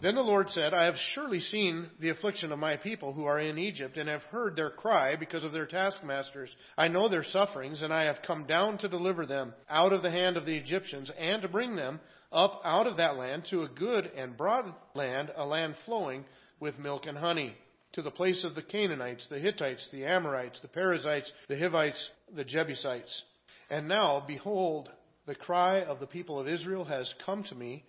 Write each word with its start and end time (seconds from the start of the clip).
Then 0.00 0.16
the 0.16 0.22
Lord 0.22 0.50
said, 0.50 0.74
I 0.74 0.84
have 0.84 0.96
surely 1.14 1.40
seen 1.40 1.88
the 2.00 2.10
affliction 2.10 2.52
of 2.52 2.58
my 2.58 2.76
people 2.76 3.12
who 3.12 3.24
are 3.24 3.38
in 3.38 3.58
Egypt, 3.58 3.96
and 3.96 4.08
have 4.08 4.22
heard 4.24 4.56
their 4.56 4.70
cry 4.70 5.16
because 5.16 5.44
of 5.44 5.52
their 5.52 5.66
taskmasters. 5.66 6.54
I 6.76 6.88
know 6.88 7.08
their 7.08 7.24
sufferings, 7.24 7.80
and 7.82 7.92
I 7.92 8.04
have 8.04 8.18
come 8.26 8.44
down 8.46 8.78
to 8.78 8.88
deliver 8.88 9.24
them 9.24 9.54
out 9.68 9.92
of 9.92 10.02
the 10.02 10.10
hand 10.10 10.36
of 10.36 10.46
the 10.46 10.56
Egyptians, 10.56 11.10
and 11.18 11.42
to 11.42 11.48
bring 11.48 11.76
them 11.76 12.00
up 12.32 12.60
out 12.64 12.86
of 12.86 12.96
that 12.96 13.16
land 13.16 13.44
to 13.50 13.62
a 13.62 13.68
good 13.68 14.06
and 14.16 14.36
broad 14.36 14.74
land, 14.94 15.30
a 15.36 15.46
land 15.46 15.76
flowing 15.86 16.24
with 16.60 16.78
milk 16.78 17.06
and 17.06 17.16
honey, 17.16 17.56
to 17.92 18.02
the 18.02 18.10
place 18.10 18.42
of 18.44 18.56
the 18.56 18.62
Canaanites, 18.62 19.28
the 19.28 19.38
Hittites, 19.38 19.88
the 19.92 20.04
Amorites, 20.04 20.60
the 20.60 20.68
Perizzites, 20.68 21.30
the 21.48 21.58
Hivites, 21.58 22.10
the 22.34 22.44
Jebusites. 22.44 23.22
And 23.70 23.88
now, 23.88 24.24
behold, 24.26 24.90
the 25.26 25.36
cry 25.36 25.82
of 25.82 26.00
the 26.00 26.06
people 26.06 26.38
of 26.40 26.48
Israel 26.48 26.84
has 26.84 27.14
come 27.24 27.44
to 27.44 27.54
me 27.54 27.84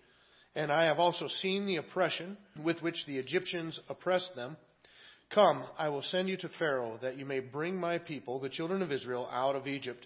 and 0.55 0.71
I 0.71 0.85
have 0.85 0.99
also 0.99 1.27
seen 1.27 1.65
the 1.65 1.77
oppression 1.77 2.37
with 2.63 2.81
which 2.81 3.05
the 3.05 3.17
Egyptians 3.17 3.79
oppressed 3.89 4.35
them. 4.35 4.55
Come, 5.33 5.63
I 5.77 5.89
will 5.89 6.03
send 6.03 6.29
you 6.29 6.37
to 6.37 6.49
Pharaoh, 6.57 6.97
that 7.01 7.17
you 7.17 7.25
may 7.25 7.39
bring 7.39 7.75
my 7.75 7.97
people, 7.97 8.39
the 8.39 8.49
children 8.49 8.81
of 8.81 8.91
Israel, 8.91 9.27
out 9.31 9.55
of 9.55 9.67
Egypt. 9.67 10.05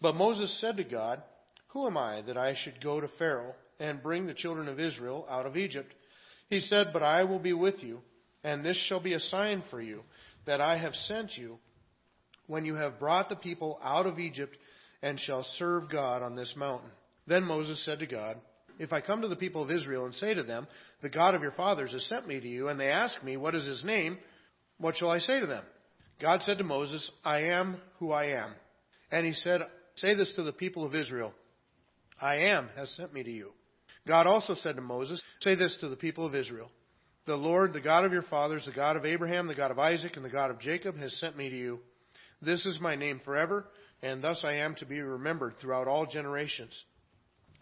But 0.00 0.14
Moses 0.14 0.60
said 0.60 0.76
to 0.76 0.84
God, 0.84 1.22
Who 1.68 1.86
am 1.86 1.96
I 1.96 2.22
that 2.22 2.36
I 2.36 2.54
should 2.54 2.82
go 2.82 3.00
to 3.00 3.08
Pharaoh 3.18 3.54
and 3.78 4.02
bring 4.02 4.26
the 4.26 4.34
children 4.34 4.68
of 4.68 4.78
Israel 4.78 5.26
out 5.28 5.46
of 5.46 5.56
Egypt? 5.56 5.92
He 6.48 6.60
said, 6.60 6.88
But 6.92 7.02
I 7.02 7.24
will 7.24 7.38
be 7.38 7.52
with 7.52 7.82
you, 7.82 8.00
and 8.44 8.64
this 8.64 8.76
shall 8.86 9.00
be 9.00 9.14
a 9.14 9.20
sign 9.20 9.62
for 9.70 9.80
you 9.80 10.02
that 10.46 10.60
I 10.60 10.76
have 10.78 10.94
sent 10.94 11.36
you 11.36 11.58
when 12.46 12.64
you 12.64 12.74
have 12.74 12.98
brought 12.98 13.28
the 13.28 13.36
people 13.36 13.78
out 13.82 14.06
of 14.06 14.18
Egypt 14.18 14.56
and 15.02 15.18
shall 15.18 15.44
serve 15.56 15.90
God 15.90 16.22
on 16.22 16.36
this 16.36 16.54
mountain. 16.56 16.90
Then 17.26 17.44
Moses 17.44 17.84
said 17.84 18.00
to 18.00 18.06
God, 18.06 18.38
if 18.80 18.94
I 18.94 19.02
come 19.02 19.20
to 19.20 19.28
the 19.28 19.36
people 19.36 19.62
of 19.62 19.70
Israel 19.70 20.06
and 20.06 20.14
say 20.14 20.32
to 20.32 20.42
them, 20.42 20.66
The 21.02 21.10
God 21.10 21.34
of 21.34 21.42
your 21.42 21.52
fathers 21.52 21.92
has 21.92 22.02
sent 22.06 22.26
me 22.26 22.40
to 22.40 22.48
you, 22.48 22.68
and 22.68 22.80
they 22.80 22.88
ask 22.88 23.22
me, 23.22 23.36
What 23.36 23.54
is 23.54 23.66
his 23.66 23.84
name? 23.84 24.16
What 24.78 24.96
shall 24.96 25.10
I 25.10 25.18
say 25.18 25.38
to 25.38 25.46
them? 25.46 25.64
God 26.20 26.42
said 26.42 26.56
to 26.58 26.64
Moses, 26.64 27.10
I 27.22 27.42
am 27.42 27.76
who 27.98 28.10
I 28.10 28.28
am. 28.42 28.52
And 29.12 29.26
he 29.26 29.34
said, 29.34 29.60
Say 29.96 30.14
this 30.14 30.32
to 30.36 30.42
the 30.42 30.52
people 30.52 30.86
of 30.86 30.94
Israel 30.94 31.34
I 32.20 32.36
am 32.36 32.70
has 32.74 32.90
sent 32.96 33.12
me 33.12 33.22
to 33.22 33.30
you. 33.30 33.50
God 34.08 34.26
also 34.26 34.54
said 34.54 34.76
to 34.76 34.82
Moses, 34.82 35.22
Say 35.40 35.54
this 35.56 35.76
to 35.80 35.90
the 35.90 35.96
people 35.96 36.26
of 36.26 36.34
Israel 36.34 36.70
The 37.26 37.36
Lord, 37.36 37.74
the 37.74 37.82
God 37.82 38.06
of 38.06 38.14
your 38.14 38.22
fathers, 38.22 38.64
the 38.64 38.72
God 38.72 38.96
of 38.96 39.04
Abraham, 39.04 39.46
the 39.46 39.54
God 39.54 39.70
of 39.70 39.78
Isaac, 39.78 40.16
and 40.16 40.24
the 40.24 40.30
God 40.30 40.50
of 40.50 40.58
Jacob, 40.58 40.96
has 40.96 41.12
sent 41.20 41.36
me 41.36 41.50
to 41.50 41.56
you. 41.56 41.80
This 42.40 42.64
is 42.64 42.80
my 42.80 42.96
name 42.96 43.20
forever, 43.26 43.66
and 44.02 44.22
thus 44.24 44.42
I 44.42 44.54
am 44.54 44.74
to 44.76 44.86
be 44.86 45.00
remembered 45.00 45.56
throughout 45.60 45.86
all 45.86 46.06
generations. 46.06 46.72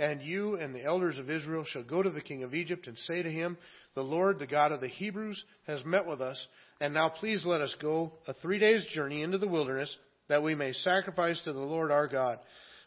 and 0.00 0.22
you 0.22 0.54
and 0.54 0.74
the 0.74 0.82
elders 0.82 1.18
of 1.18 1.28
Israel 1.28 1.64
shall 1.66 1.84
go 1.84 2.02
to 2.02 2.08
the 2.08 2.22
king 2.22 2.42
of 2.42 2.54
Egypt 2.54 2.86
and 2.86 2.96
say 2.96 3.22
to 3.22 3.30
him, 3.30 3.58
The 3.94 4.00
Lord, 4.00 4.38
the 4.38 4.46
God 4.46 4.72
of 4.72 4.80
the 4.80 4.88
Hebrews, 4.88 5.44
has 5.66 5.84
met 5.84 6.06
with 6.06 6.22
us, 6.22 6.48
and 6.80 6.94
now 6.94 7.10
please 7.10 7.44
let 7.44 7.60
us 7.60 7.76
go 7.82 8.14
a 8.26 8.32
three 8.32 8.58
days' 8.58 8.86
journey 8.94 9.22
into 9.22 9.36
the 9.36 9.46
wilderness, 9.46 9.94
that 10.28 10.42
we 10.42 10.54
may 10.54 10.72
sacrifice 10.72 11.38
to 11.42 11.52
the 11.52 11.60
Lord 11.60 11.90
our 11.90 12.08
God. 12.08 12.38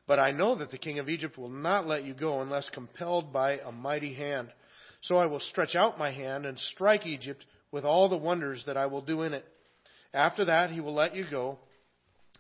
But 0.08 0.18
I 0.18 0.32
know 0.32 0.56
that 0.56 0.72
the 0.72 0.80
king 0.80 0.98
of 0.98 1.08
Egypt 1.08 1.38
will 1.38 1.50
not 1.50 1.86
let 1.86 2.04
you 2.04 2.16
go 2.16 2.42
unless 2.42 2.68
compelled 2.72 3.32
by 3.32 3.60
a 3.60 3.72
mighty 3.72 4.16
hand. 4.16 4.50
So 5.02 5.18
I 5.18 5.28
will 5.28 5.40
stretch 5.40 5.76
out 5.76 6.00
my 6.00 6.12
hand 6.12 6.48
and 6.48 6.58
strike 6.58 7.06
Egypt 7.06 7.46
with 7.72 7.86
all 7.86 8.10
the 8.10 8.18
wonders 8.18 8.64
that 8.66 8.76
I 8.76 8.88
will 8.88 9.02
do 9.02 9.22
in 9.22 9.34
it. 9.34 9.46
After 10.16 10.46
that, 10.46 10.72
he 10.72 10.80
will 10.80 10.96
let 10.96 11.16
you 11.16 11.26
go, 11.30 11.60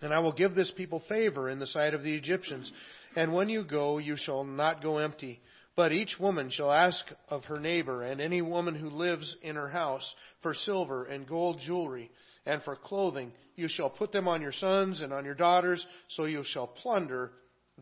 and 0.01 0.11
I 0.11 0.19
will 0.19 0.33
give 0.33 0.55
this 0.55 0.71
people 0.75 1.03
favor 1.07 1.47
in 1.47 1.59
the 1.59 1.67
sight 1.67 1.93
of 1.93 2.01
the 2.01 2.15
Egyptians 2.15 2.71
and 3.15 3.33
when 3.33 3.49
you 3.49 3.63
go, 3.63 3.97
you 3.97 4.17
shall 4.17 4.43
not 4.43 4.81
go 4.81 4.97
empty. 4.97 5.41
But 5.75 5.91
each 5.91 6.19
woman 6.19 6.51
shall 6.51 6.71
ask 6.71 7.03
of 7.29 7.45
her 7.45 7.59
neighbor 7.59 8.03
and 8.03 8.21
any 8.21 8.41
woman 8.41 8.75
who 8.75 8.89
lives 8.89 9.35
in 9.41 9.55
her 9.55 9.69
house 9.69 10.15
for 10.41 10.53
silver 10.53 11.05
and 11.05 11.27
gold 11.27 11.59
jewelry 11.65 12.11
and 12.45 12.61
for 12.63 12.75
clothing. 12.75 13.31
You 13.55 13.67
shall 13.67 13.89
put 13.89 14.11
them 14.11 14.27
on 14.27 14.41
your 14.41 14.51
sons 14.51 15.01
and 15.01 15.11
on 15.11 15.25
your 15.25 15.33
daughters, 15.33 15.85
so 16.09 16.25
you 16.25 16.43
shall 16.45 16.67
plunder 16.67 17.31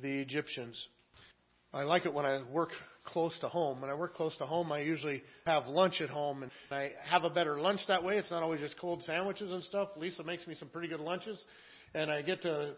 the 0.02 0.20
Egyptians. 0.22 0.88
I 1.74 1.84
like 1.84 2.06
it 2.06 2.14
when 2.14 2.26
I 2.26 2.42
work 2.50 2.70
close 3.12 3.38
to 3.40 3.50
home. 3.50 3.82
When 3.82 3.90
I 3.90 3.94
work 3.94 4.16
close 4.16 4.36
to 4.38 4.46
home, 4.46 4.72
I 4.72 4.80
usually 4.80 5.24
have 5.46 5.68
lunch 5.68 6.02
at 6.02 6.10
home, 6.10 6.44
and 6.44 6.52
I 6.72 6.92
have 7.10 7.24
a 7.24 7.30
better 7.30 7.60
lunch 7.60 7.82
that 7.88 8.04
way. 8.04 8.18
It's 8.18 8.32
not 8.32 8.44
always 8.44 8.60
just 8.60 8.80
cold 8.80 9.04
sandwiches 9.04 9.52
and 9.52 9.64
stuff. 9.64 9.90
Lisa 9.98 10.24
makes 10.24 10.48
me 10.48 10.56
some 10.56 10.70
pretty 10.70 10.88
good 10.88 11.00
lunches, 11.00 11.40
and 11.94 12.10
I 12.10 12.22
get 12.22 12.42
to 12.44 12.76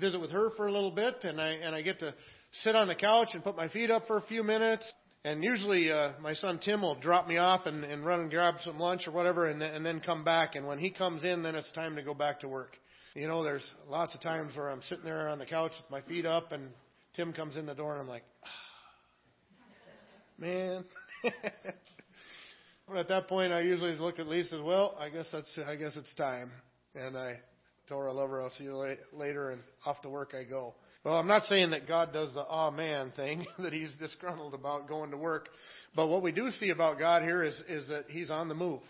visit 0.00 0.20
with 0.20 0.30
her 0.30 0.50
for 0.56 0.66
a 0.66 0.72
little 0.72 0.90
bit, 0.90 1.14
and 1.22 1.40
I 1.40 1.48
and 1.48 1.74
I 1.74 1.82
get 1.82 2.00
to 2.00 2.14
sit 2.52 2.74
on 2.74 2.88
the 2.88 2.94
couch 2.94 3.28
and 3.34 3.42
put 3.42 3.56
my 3.56 3.68
feet 3.68 3.90
up 3.90 4.06
for 4.06 4.18
a 4.18 4.22
few 4.22 4.42
minutes. 4.42 4.90
And 5.24 5.42
usually, 5.42 5.90
uh, 5.90 6.12
my 6.20 6.32
son 6.32 6.60
Tim 6.64 6.82
will 6.82 6.94
drop 6.94 7.26
me 7.26 7.38
off 7.38 7.66
and, 7.66 7.84
and 7.84 8.06
run 8.06 8.20
and 8.20 8.30
grab 8.30 8.54
some 8.64 8.78
lunch 8.78 9.06
or 9.06 9.10
whatever, 9.10 9.46
and, 9.46 9.62
and 9.62 9.84
then 9.84 10.00
come 10.00 10.24
back. 10.24 10.54
And 10.54 10.66
when 10.66 10.78
he 10.78 10.90
comes 10.90 11.24
in, 11.24 11.42
then 11.42 11.54
it's 11.54 11.70
time 11.72 11.96
to 11.96 12.02
go 12.02 12.14
back 12.14 12.40
to 12.40 12.48
work. 12.48 12.76
You 13.14 13.26
know, 13.26 13.42
there's 13.42 13.68
lots 13.88 14.14
of 14.14 14.20
times 14.20 14.56
where 14.56 14.70
I'm 14.70 14.80
sitting 14.82 15.04
there 15.04 15.28
on 15.28 15.38
the 15.38 15.46
couch 15.46 15.72
with 15.82 15.90
my 15.90 16.02
feet 16.08 16.24
up, 16.24 16.52
and 16.52 16.70
Tim 17.14 17.32
comes 17.32 17.56
in 17.56 17.66
the 17.66 17.74
door, 17.74 17.92
and 17.92 18.00
I'm 18.00 18.08
like, 18.08 18.22
ah, 18.44 18.48
man. 20.38 20.84
but 22.86 22.96
at 22.96 23.08
that 23.08 23.28
point, 23.28 23.52
I 23.52 23.60
usually 23.60 23.94
look 23.96 24.18
at 24.18 24.26
Lisa. 24.26 24.62
Well, 24.62 24.96
I 24.98 25.08
guess 25.08 25.26
that's 25.32 25.58
I 25.66 25.76
guess 25.76 25.96
it's 25.96 26.14
time, 26.14 26.50
and 26.94 27.16
I 27.16 27.38
Tora, 27.88 28.10
I 28.10 28.14
love 28.14 28.30
her. 28.30 28.42
I'll 28.42 28.50
see 28.50 28.64
you 28.64 28.96
later, 29.14 29.50
and 29.50 29.62
off 29.86 30.02
to 30.02 30.10
work 30.10 30.34
I 30.38 30.44
go. 30.44 30.74
Well, 31.04 31.14
I'm 31.14 31.26
not 31.26 31.44
saying 31.44 31.70
that 31.70 31.88
God 31.88 32.12
does 32.12 32.34
the 32.34 32.44
ah 32.46 32.70
man 32.70 33.12
thing, 33.16 33.46
that 33.58 33.72
he's 33.72 33.92
disgruntled 33.98 34.54
about 34.54 34.88
going 34.88 35.10
to 35.10 35.16
work. 35.16 35.48
But 35.96 36.08
what 36.08 36.22
we 36.22 36.32
do 36.32 36.50
see 36.50 36.70
about 36.70 36.98
God 36.98 37.22
here 37.22 37.42
is, 37.42 37.54
is 37.68 37.88
that 37.88 38.04
he's 38.08 38.30
on 38.30 38.48
the 38.48 38.54
move. 38.54 38.80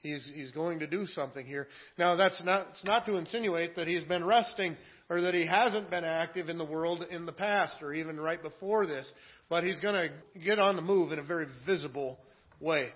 He's, 0.00 0.28
he's 0.34 0.50
going 0.50 0.80
to 0.80 0.86
do 0.86 1.06
something 1.06 1.46
here. 1.46 1.68
Now, 1.96 2.16
that's 2.16 2.42
not, 2.42 2.68
it's 2.70 2.84
not 2.84 3.06
to 3.06 3.16
insinuate 3.16 3.76
that 3.76 3.86
he's 3.86 4.02
been 4.02 4.24
resting 4.24 4.76
or 5.08 5.20
that 5.20 5.34
he 5.34 5.46
hasn't 5.46 5.90
been 5.90 6.04
active 6.04 6.48
in 6.48 6.58
the 6.58 6.64
world 6.64 7.04
in 7.08 7.24
the 7.26 7.32
past 7.32 7.76
or 7.82 7.94
even 7.94 8.18
right 8.18 8.42
before 8.42 8.86
this. 8.86 9.06
But 9.48 9.64
he's 9.64 9.80
going 9.80 9.94
to 9.94 10.40
get 10.40 10.58
on 10.58 10.76
the 10.76 10.82
move 10.82 11.12
in 11.12 11.18
a 11.18 11.22
very 11.22 11.46
visible 11.66 12.18
way. 12.60 12.88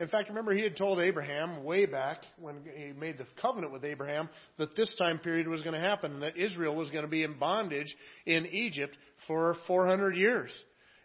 In 0.00 0.08
fact, 0.08 0.30
remember 0.30 0.54
he 0.54 0.62
had 0.62 0.78
told 0.78 0.98
Abraham 0.98 1.62
way 1.62 1.84
back 1.84 2.22
when 2.38 2.62
he 2.74 2.92
made 2.92 3.18
the 3.18 3.26
covenant 3.42 3.70
with 3.70 3.84
Abraham 3.84 4.30
that 4.56 4.74
this 4.74 4.94
time 4.96 5.18
period 5.18 5.46
was 5.46 5.62
going 5.62 5.74
to 5.74 5.80
happen 5.80 6.12
and 6.14 6.22
that 6.22 6.38
Israel 6.38 6.74
was 6.74 6.88
going 6.88 7.04
to 7.04 7.10
be 7.10 7.22
in 7.22 7.38
bondage 7.38 7.94
in 8.24 8.46
Egypt 8.46 8.96
for 9.26 9.56
400 9.66 10.16
years. 10.16 10.50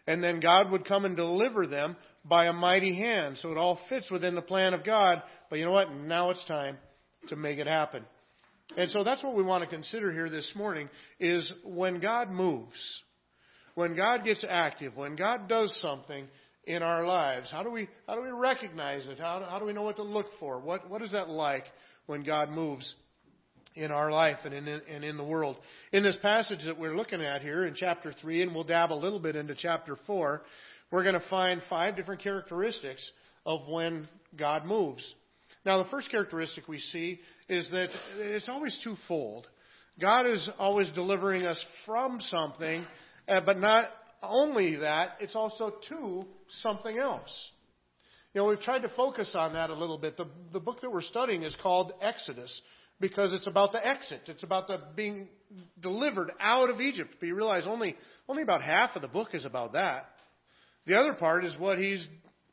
And 0.06 0.24
then 0.24 0.40
God 0.40 0.70
would 0.70 0.86
come 0.86 1.04
and 1.04 1.14
deliver 1.14 1.66
them 1.66 1.96
by 2.24 2.46
a 2.46 2.54
mighty 2.54 2.96
hand. 2.96 3.36
So 3.38 3.50
it 3.50 3.58
all 3.58 3.78
fits 3.90 4.10
within 4.10 4.34
the 4.34 4.42
plan 4.42 4.72
of 4.72 4.82
God. 4.82 5.22
But 5.50 5.58
you 5.58 5.66
know 5.66 5.72
what? 5.72 5.92
Now 5.92 6.30
it's 6.30 6.44
time 6.46 6.78
to 7.28 7.36
make 7.36 7.58
it 7.58 7.66
happen. 7.66 8.02
And 8.76 8.90
so 8.90 9.04
that's 9.04 9.22
what 9.22 9.34
we 9.34 9.42
want 9.42 9.62
to 9.62 9.68
consider 9.68 10.10
here 10.10 10.30
this 10.30 10.52
morning 10.56 10.88
is 11.20 11.52
when 11.64 12.00
God 12.00 12.30
moves, 12.30 13.02
when 13.76 13.94
God 13.94 14.24
gets 14.24 14.44
active, 14.48 14.96
when 14.96 15.14
God 15.14 15.48
does 15.48 15.78
something, 15.80 16.26
in 16.66 16.82
our 16.82 17.06
lives? 17.06 17.50
How 17.50 17.62
do 17.62 17.70
we, 17.70 17.88
how 18.06 18.16
do 18.16 18.22
we 18.22 18.30
recognize 18.30 19.06
it? 19.06 19.18
How, 19.18 19.46
how 19.48 19.58
do 19.58 19.64
we 19.64 19.72
know 19.72 19.82
what 19.82 19.96
to 19.96 20.02
look 20.02 20.26
for? 20.38 20.60
What, 20.60 20.90
what 20.90 21.00
is 21.00 21.12
that 21.12 21.28
like 21.28 21.64
when 22.06 22.24
God 22.24 22.50
moves 22.50 22.94
in 23.74 23.90
our 23.90 24.10
life 24.10 24.38
and 24.44 24.52
in, 24.52 24.66
and 24.66 25.04
in 25.04 25.16
the 25.16 25.24
world? 25.24 25.56
In 25.92 26.02
this 26.02 26.18
passage 26.20 26.64
that 26.66 26.78
we're 26.78 26.96
looking 26.96 27.22
at 27.22 27.42
here 27.42 27.64
in 27.64 27.74
chapter 27.74 28.12
3, 28.12 28.42
and 28.42 28.54
we'll 28.54 28.64
dab 28.64 28.92
a 28.92 28.94
little 28.94 29.20
bit 29.20 29.36
into 29.36 29.54
chapter 29.54 29.96
4, 30.06 30.42
we're 30.90 31.02
going 31.02 31.20
to 31.20 31.28
find 31.28 31.62
five 31.70 31.96
different 31.96 32.22
characteristics 32.22 33.10
of 33.44 33.60
when 33.68 34.08
God 34.36 34.64
moves. 34.64 35.14
Now, 35.64 35.82
the 35.82 35.88
first 35.90 36.10
characteristic 36.10 36.68
we 36.68 36.78
see 36.78 37.20
is 37.48 37.70
that 37.70 37.88
it's 38.18 38.48
always 38.48 38.78
twofold. 38.82 39.46
God 40.00 40.26
is 40.26 40.48
always 40.58 40.90
delivering 40.92 41.44
us 41.44 41.64
from 41.86 42.20
something, 42.20 42.84
uh, 43.28 43.40
but 43.44 43.58
not 43.58 43.86
only 44.22 44.76
that, 44.76 45.12
it's 45.20 45.36
also 45.36 45.74
to 45.88 46.24
something 46.60 46.98
else. 46.98 47.50
You 48.32 48.42
know, 48.42 48.48
we've 48.48 48.60
tried 48.60 48.80
to 48.80 48.90
focus 48.90 49.34
on 49.34 49.54
that 49.54 49.70
a 49.70 49.74
little 49.74 49.98
bit. 49.98 50.16
The, 50.16 50.26
the 50.52 50.60
book 50.60 50.80
that 50.82 50.90
we're 50.90 51.02
studying 51.02 51.42
is 51.42 51.56
called 51.62 51.92
Exodus 52.02 52.60
because 53.00 53.32
it's 53.32 53.46
about 53.46 53.72
the 53.72 53.86
exit. 53.86 54.20
It's 54.26 54.42
about 54.42 54.66
the 54.68 54.78
being 54.94 55.28
delivered 55.80 56.32
out 56.40 56.70
of 56.70 56.80
Egypt. 56.80 57.14
But 57.18 57.26
you 57.26 57.34
realize 57.34 57.64
only, 57.66 57.96
only 58.28 58.42
about 58.42 58.62
half 58.62 58.94
of 58.94 59.02
the 59.02 59.08
book 59.08 59.28
is 59.32 59.44
about 59.44 59.72
that. 59.72 60.06
The 60.86 60.98
other 60.98 61.14
part 61.14 61.44
is 61.44 61.56
what 61.58 61.78
he's 61.78 62.06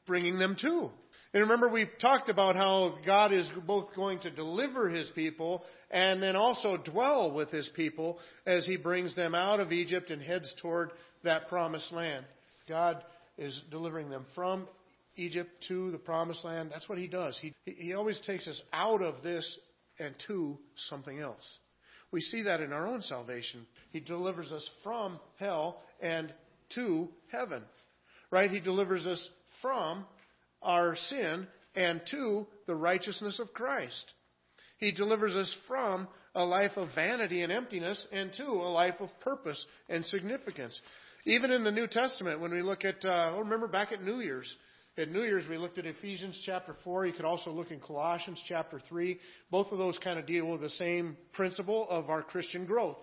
bringing 0.08 0.40
them 0.40 0.56
to. 0.62 0.90
And 1.34 1.42
remember, 1.42 1.68
we 1.68 1.90
talked 2.00 2.30
about 2.30 2.56
how 2.56 2.96
God 3.06 3.34
is 3.34 3.50
both 3.66 3.96
going 3.96 4.20
to 4.20 4.30
deliver 4.30 4.90
his 4.90 5.10
people 5.16 5.64
and 5.90 6.22
then 6.22 6.36
also 6.36 6.78
dwell 6.78 7.32
with 7.32 7.50
his 7.50 7.68
people 7.76 8.20
as 8.46 8.68
he 8.68 8.78
brings 8.78 9.16
them 9.16 9.34
out 9.34 9.60
of 9.60 9.72
Egypt 9.72 10.12
and 10.12 10.22
heads 10.22 10.54
toward 10.62 10.92
that 11.24 11.50
promised 11.50 11.92
land. 11.92 12.26
God 12.70 13.04
is 13.38 13.64
delivering 13.72 14.10
them 14.10 14.28
from 14.36 14.68
Egypt 15.16 15.50
to 15.70 15.90
the 15.90 15.98
promised 15.98 16.46
land. 16.46 16.70
That's 16.72 16.88
what 16.88 17.00
he 17.00 17.08
does. 17.08 17.38
He, 17.42 17.54
he 17.66 17.94
always 17.94 18.20
takes 18.28 18.48
us 18.48 18.62
out 18.72 19.02
of 19.02 19.24
this 19.24 19.58
and 19.98 20.14
to 20.28 20.58
something 20.90 21.20
else. 21.20 21.44
We 22.12 22.22
see 22.22 22.44
that 22.44 22.62
in 22.62 22.72
our 22.72 22.88
own 22.88 23.02
salvation. 23.02 23.66
He 23.92 24.00
delivers 24.00 24.52
us 24.52 24.70
from 24.84 25.20
hell 25.40 25.82
and 26.00 26.32
to 26.76 27.10
heaven. 27.32 27.64
Right? 28.30 28.52
He 28.52 28.60
delivers 28.60 29.08
us 29.08 29.30
from 29.64 30.06
our 30.64 30.96
sin 30.96 31.48
and 31.76 32.02
to 32.12 32.48
the 32.68 32.76
righteousness 32.76 33.40
of 33.40 33.54
Christ. 33.54 34.06
He 34.78 34.92
delivers 34.92 35.36
us 35.36 35.56
from 35.68 36.08
a 36.36 36.44
life 36.44 36.74
of 36.76 36.90
vanity 36.96 37.42
and 37.42 37.52
emptiness 37.52 38.06
and 38.12 38.34
to 38.34 38.44
a 38.44 38.72
life 38.72 38.96
of 39.00 39.10
purpose 39.22 39.64
and 39.90 40.06
significance. 40.06 40.80
Even 41.26 41.52
in 41.52 41.64
the 41.64 41.72
New 41.72 41.88
Testament, 41.88 42.42
when 42.42 42.52
we 42.52 42.62
look 42.62 42.84
at, 42.84 43.04
uh, 43.06 43.36
remember 43.38 43.68
back 43.68 43.92
at 43.92 44.04
New 44.04 44.20
Year's, 44.20 44.54
at 44.98 45.10
New 45.10 45.24
Year's 45.24 45.48
we 45.50 45.58
looked 45.58 45.78
at 45.78 45.86
Ephesians 45.86 46.40
chapter 46.46 46.76
4. 46.84 47.08
You 47.08 47.14
could 47.14 47.26
also 47.26 47.50
look 47.50 47.72
in 47.72 47.80
Colossians 47.80 48.42
chapter 48.48 48.80
3. 48.90 49.20
Both 49.50 49.72
of 49.72 49.78
those 49.78 49.98
kind 50.00 50.20
of 50.20 50.28
deal 50.28 50.46
with 50.46 50.62
the 50.62 50.70
same 50.70 51.18
principle 51.34 51.88
of 51.90 52.10
our 52.10 52.22
Christian 52.22 52.66
growth. 52.66 52.98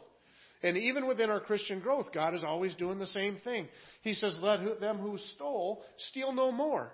And 0.62 0.76
even 0.76 1.08
within 1.08 1.30
our 1.30 1.40
Christian 1.40 1.80
growth, 1.80 2.12
God 2.12 2.34
is 2.34 2.44
always 2.44 2.74
doing 2.74 2.98
the 2.98 3.06
same 3.06 3.38
thing. 3.42 3.66
He 4.02 4.14
says, 4.14 4.38
Let 4.40 4.80
them 4.80 4.98
who 4.98 5.16
stole 5.16 5.82
steal 5.96 6.32
no 6.32 6.52
more 6.52 6.92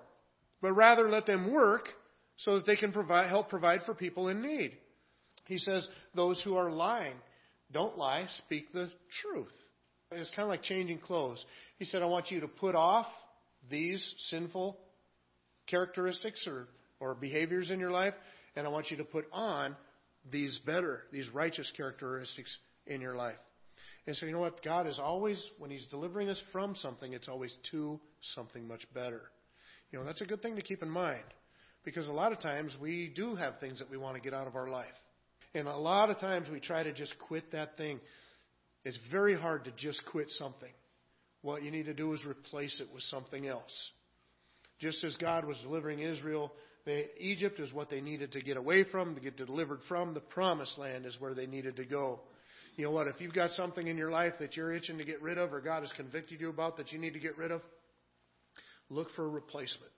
but 0.60 0.72
rather 0.72 1.08
let 1.08 1.26
them 1.26 1.52
work 1.52 1.88
so 2.36 2.56
that 2.56 2.66
they 2.66 2.76
can 2.76 2.92
provide, 2.92 3.28
help 3.28 3.48
provide 3.48 3.80
for 3.84 3.94
people 3.94 4.28
in 4.28 4.42
need. 4.42 4.72
He 5.46 5.58
says, 5.58 5.88
those 6.14 6.40
who 6.42 6.56
are 6.56 6.70
lying, 6.70 7.14
don't 7.72 7.96
lie, 7.96 8.26
speak 8.38 8.72
the 8.72 8.90
truth. 9.22 9.52
It's 10.10 10.30
kind 10.30 10.42
of 10.42 10.48
like 10.48 10.62
changing 10.62 10.98
clothes. 10.98 11.44
He 11.78 11.84
said, 11.84 12.02
I 12.02 12.06
want 12.06 12.30
you 12.30 12.40
to 12.40 12.48
put 12.48 12.74
off 12.74 13.06
these 13.70 14.14
sinful 14.30 14.76
characteristics 15.66 16.46
or, 16.46 16.68
or 17.00 17.14
behaviors 17.14 17.70
in 17.70 17.80
your 17.80 17.90
life, 17.90 18.14
and 18.54 18.66
I 18.66 18.70
want 18.70 18.90
you 18.90 18.96
to 18.98 19.04
put 19.04 19.26
on 19.32 19.76
these 20.30 20.58
better, 20.64 21.02
these 21.12 21.28
righteous 21.30 21.70
characteristics 21.76 22.56
in 22.86 23.00
your 23.00 23.16
life. 23.16 23.36
And 24.06 24.14
so, 24.14 24.26
you 24.26 24.32
know 24.32 24.38
what? 24.38 24.62
God 24.62 24.86
is 24.86 25.00
always, 25.00 25.44
when 25.58 25.70
He's 25.70 25.86
delivering 25.86 26.28
us 26.28 26.40
from 26.52 26.76
something, 26.76 27.12
it's 27.12 27.28
always 27.28 27.56
to 27.72 27.98
something 28.34 28.66
much 28.66 28.86
better. 28.94 29.22
You 29.90 29.98
know, 29.98 30.04
that's 30.04 30.20
a 30.20 30.26
good 30.26 30.42
thing 30.42 30.56
to 30.56 30.62
keep 30.62 30.82
in 30.82 30.90
mind 30.90 31.24
because 31.84 32.08
a 32.08 32.12
lot 32.12 32.32
of 32.32 32.40
times 32.40 32.76
we 32.80 33.12
do 33.14 33.36
have 33.36 33.60
things 33.60 33.78
that 33.78 33.90
we 33.90 33.96
want 33.96 34.16
to 34.16 34.20
get 34.20 34.34
out 34.34 34.46
of 34.46 34.56
our 34.56 34.68
life. 34.68 34.86
And 35.54 35.68
a 35.68 35.76
lot 35.76 36.10
of 36.10 36.18
times 36.18 36.48
we 36.50 36.60
try 36.60 36.82
to 36.82 36.92
just 36.92 37.14
quit 37.28 37.52
that 37.52 37.76
thing. 37.76 38.00
It's 38.84 38.98
very 39.10 39.38
hard 39.38 39.64
to 39.64 39.72
just 39.76 40.00
quit 40.10 40.28
something. 40.30 40.72
What 41.42 41.62
you 41.62 41.70
need 41.70 41.86
to 41.86 41.94
do 41.94 42.12
is 42.12 42.24
replace 42.24 42.80
it 42.80 42.88
with 42.92 43.02
something 43.04 43.46
else. 43.46 43.90
Just 44.80 45.02
as 45.04 45.16
God 45.16 45.44
was 45.44 45.56
delivering 45.62 46.00
Israel, 46.00 46.52
they, 46.84 47.06
Egypt 47.18 47.60
is 47.60 47.72
what 47.72 47.88
they 47.88 48.00
needed 48.00 48.32
to 48.32 48.42
get 48.42 48.56
away 48.56 48.84
from, 48.84 49.14
to 49.14 49.20
get 49.20 49.36
delivered 49.36 49.80
from. 49.88 50.12
The 50.12 50.20
promised 50.20 50.78
land 50.78 51.06
is 51.06 51.16
where 51.20 51.34
they 51.34 51.46
needed 51.46 51.76
to 51.76 51.84
go. 51.84 52.20
You 52.76 52.84
know 52.84 52.90
what? 52.90 53.06
If 53.08 53.20
you've 53.20 53.32
got 53.34 53.52
something 53.52 53.86
in 53.86 53.96
your 53.96 54.10
life 54.10 54.34
that 54.40 54.56
you're 54.56 54.72
itching 54.72 54.98
to 54.98 55.04
get 55.04 55.22
rid 55.22 55.38
of, 55.38 55.52
or 55.52 55.60
God 55.60 55.82
has 55.82 55.92
convicted 55.92 56.40
you 56.40 56.50
about 56.50 56.76
that 56.76 56.92
you 56.92 56.98
need 56.98 57.14
to 57.14 57.18
get 57.18 57.38
rid 57.38 57.50
of, 57.50 57.62
Look 58.88 59.10
for 59.14 59.24
a 59.24 59.28
replacement. 59.28 59.92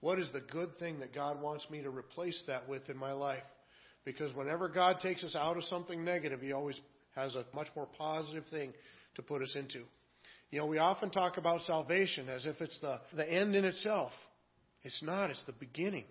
What 0.00 0.18
is 0.18 0.30
the 0.32 0.40
good 0.40 0.78
thing 0.78 1.00
that 1.00 1.14
God 1.14 1.40
wants 1.40 1.68
me 1.70 1.82
to 1.82 1.90
replace 1.90 2.42
that 2.46 2.68
with 2.68 2.88
in 2.88 2.96
my 2.96 3.12
life? 3.12 3.42
Because 4.04 4.34
whenever 4.34 4.68
God 4.68 4.98
takes 5.00 5.24
us 5.24 5.34
out 5.34 5.56
of 5.56 5.64
something 5.64 6.04
negative, 6.04 6.40
He 6.40 6.52
always 6.52 6.80
has 7.14 7.34
a 7.34 7.44
much 7.54 7.68
more 7.74 7.88
positive 7.98 8.44
thing 8.50 8.72
to 9.16 9.22
put 9.22 9.42
us 9.42 9.56
into. 9.56 9.82
You 10.50 10.60
know, 10.60 10.66
we 10.66 10.78
often 10.78 11.10
talk 11.10 11.38
about 11.38 11.62
salvation 11.62 12.28
as 12.28 12.46
if 12.46 12.60
it's 12.60 12.78
the, 12.80 13.00
the 13.14 13.30
end 13.30 13.56
in 13.56 13.64
itself. 13.64 14.12
It's 14.82 15.02
not, 15.02 15.30
it's 15.30 15.44
the 15.46 15.52
beginning. 15.52 16.04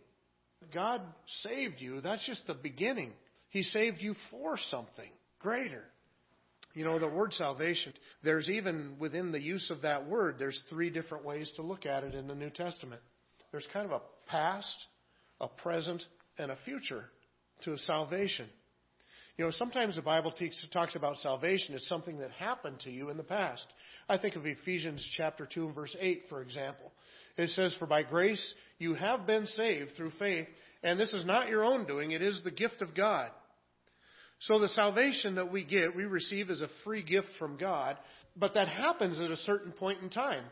God 0.73 1.01
saved 1.43 1.75
you. 1.79 2.01
That's 2.01 2.25
just 2.25 2.45
the 2.47 2.53
beginning. 2.53 3.13
He 3.49 3.63
saved 3.63 3.97
you 3.99 4.15
for 4.31 4.57
something 4.69 5.09
greater. 5.39 5.83
You 6.75 6.83
know, 6.83 6.99
the 6.99 7.07
word 7.07 7.33
salvation, 7.33 7.93
there's 8.21 8.49
even 8.49 8.97
within 8.99 9.31
the 9.31 9.41
use 9.41 9.71
of 9.71 9.81
that 9.83 10.07
word, 10.07 10.35
there's 10.37 10.59
three 10.69 10.89
different 10.89 11.23
ways 11.23 11.51
to 11.55 11.61
look 11.61 11.85
at 11.85 12.03
it 12.03 12.13
in 12.13 12.27
the 12.27 12.35
New 12.35 12.49
Testament. 12.49 13.01
There's 13.51 13.67
kind 13.71 13.85
of 13.85 13.93
a 13.93 14.01
past, 14.29 14.75
a 15.39 15.47
present, 15.47 16.03
and 16.37 16.51
a 16.51 16.57
future 16.65 17.05
to 17.63 17.77
salvation. 17.77 18.47
You 19.37 19.45
know, 19.45 19.51
sometimes 19.51 19.95
the 19.95 20.01
Bible 20.01 20.33
talks 20.71 20.95
about 20.95 21.15
salvation 21.17 21.75
as 21.75 21.87
something 21.87 22.19
that 22.19 22.31
happened 22.31 22.81
to 22.81 22.91
you 22.91 23.09
in 23.09 23.15
the 23.15 23.23
past. 23.23 23.65
I 24.09 24.17
think 24.17 24.35
of 24.35 24.45
Ephesians 24.45 25.05
chapter 25.15 25.47
2 25.51 25.67
and 25.67 25.75
verse 25.75 25.95
8, 25.97 26.23
for 26.27 26.41
example. 26.41 26.91
It 27.37 27.49
says, 27.51 27.73
For 27.79 27.85
by 27.85 28.03
grace 28.03 28.53
you 28.79 28.95
have 28.95 29.25
been 29.25 29.45
saved 29.45 29.91
through 29.95 30.11
faith, 30.19 30.47
and 30.83 30.99
this 30.99 31.13
is 31.13 31.25
not 31.25 31.47
your 31.47 31.63
own 31.63 31.85
doing, 31.85 32.11
it 32.11 32.21
is 32.21 32.41
the 32.43 32.51
gift 32.51 32.81
of 32.81 32.93
God 32.93 33.31
so 34.45 34.59
the 34.59 34.69
salvation 34.69 35.35
that 35.35 35.51
we 35.51 35.63
get, 35.63 35.95
we 35.95 36.03
receive 36.03 36.49
as 36.49 36.61
a 36.61 36.69
free 36.83 37.03
gift 37.03 37.27
from 37.39 37.57
God, 37.57 37.97
but 38.35 38.53
that 38.53 38.67
happens 38.67 39.19
at 39.19 39.31
a 39.31 39.37
certain 39.37 39.71
point 39.71 40.01
in 40.01 40.09
time. 40.09 40.43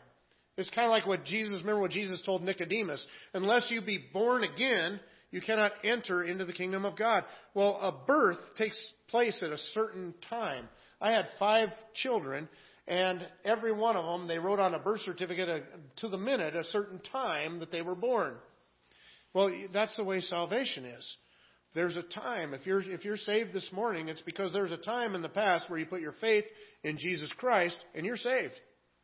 It's 0.56 0.70
kind 0.70 0.86
of 0.86 0.90
like 0.90 1.06
what 1.06 1.24
Jesus, 1.24 1.60
remember 1.60 1.80
what 1.80 1.90
Jesus 1.90 2.20
told 2.24 2.42
Nicodemus, 2.42 3.04
unless 3.34 3.70
you 3.70 3.82
be 3.82 4.04
born 4.12 4.44
again, 4.44 5.00
you 5.30 5.40
cannot 5.40 5.72
enter 5.82 6.22
into 6.24 6.44
the 6.44 6.52
kingdom 6.52 6.84
of 6.84 6.96
God. 6.96 7.24
Well, 7.54 7.78
a 7.80 8.06
birth 8.06 8.38
takes 8.56 8.80
place 9.08 9.40
at 9.42 9.50
a 9.50 9.58
certain 9.58 10.14
time. 10.28 10.68
I 11.00 11.10
had 11.10 11.26
five 11.38 11.70
children, 11.94 12.48
and 12.86 13.26
every 13.44 13.72
one 13.72 13.96
of 13.96 14.04
them, 14.04 14.28
they 14.28 14.38
wrote 14.38 14.60
on 14.60 14.74
a 14.74 14.78
birth 14.78 15.00
certificate 15.00 15.48
uh, 15.48 15.58
to 15.98 16.08
the 16.08 16.18
minute 16.18 16.54
a 16.56 16.64
certain 16.64 17.00
time 17.12 17.60
that 17.60 17.70
they 17.70 17.82
were 17.82 17.96
born. 17.96 18.34
Well, 19.32 19.52
that's 19.72 19.96
the 19.96 20.04
way 20.04 20.20
salvation 20.20 20.84
is. 20.84 21.16
There's 21.74 21.96
a 21.96 22.02
time. 22.02 22.54
If 22.54 22.66
you're, 22.66 22.80
if 22.80 23.04
you're 23.04 23.16
saved 23.16 23.52
this 23.52 23.68
morning, 23.72 24.08
it's 24.08 24.22
because 24.22 24.52
there's 24.52 24.72
a 24.72 24.76
time 24.76 25.14
in 25.14 25.22
the 25.22 25.28
past 25.28 25.68
where 25.68 25.78
you 25.78 25.86
put 25.86 26.00
your 26.00 26.14
faith 26.20 26.44
in 26.84 26.98
Jesus 26.98 27.32
Christ 27.36 27.76
and 27.94 28.06
you're 28.06 28.16
saved. 28.16 28.54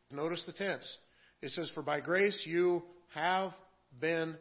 Notice 0.09 0.43
the 0.45 0.53
tense. 0.53 0.97
It 1.41 1.51
says, 1.51 1.69
For 1.73 1.81
by 1.81 1.99
grace 1.99 2.41
you 2.45 2.83
have 3.13 3.51
been 3.99 4.35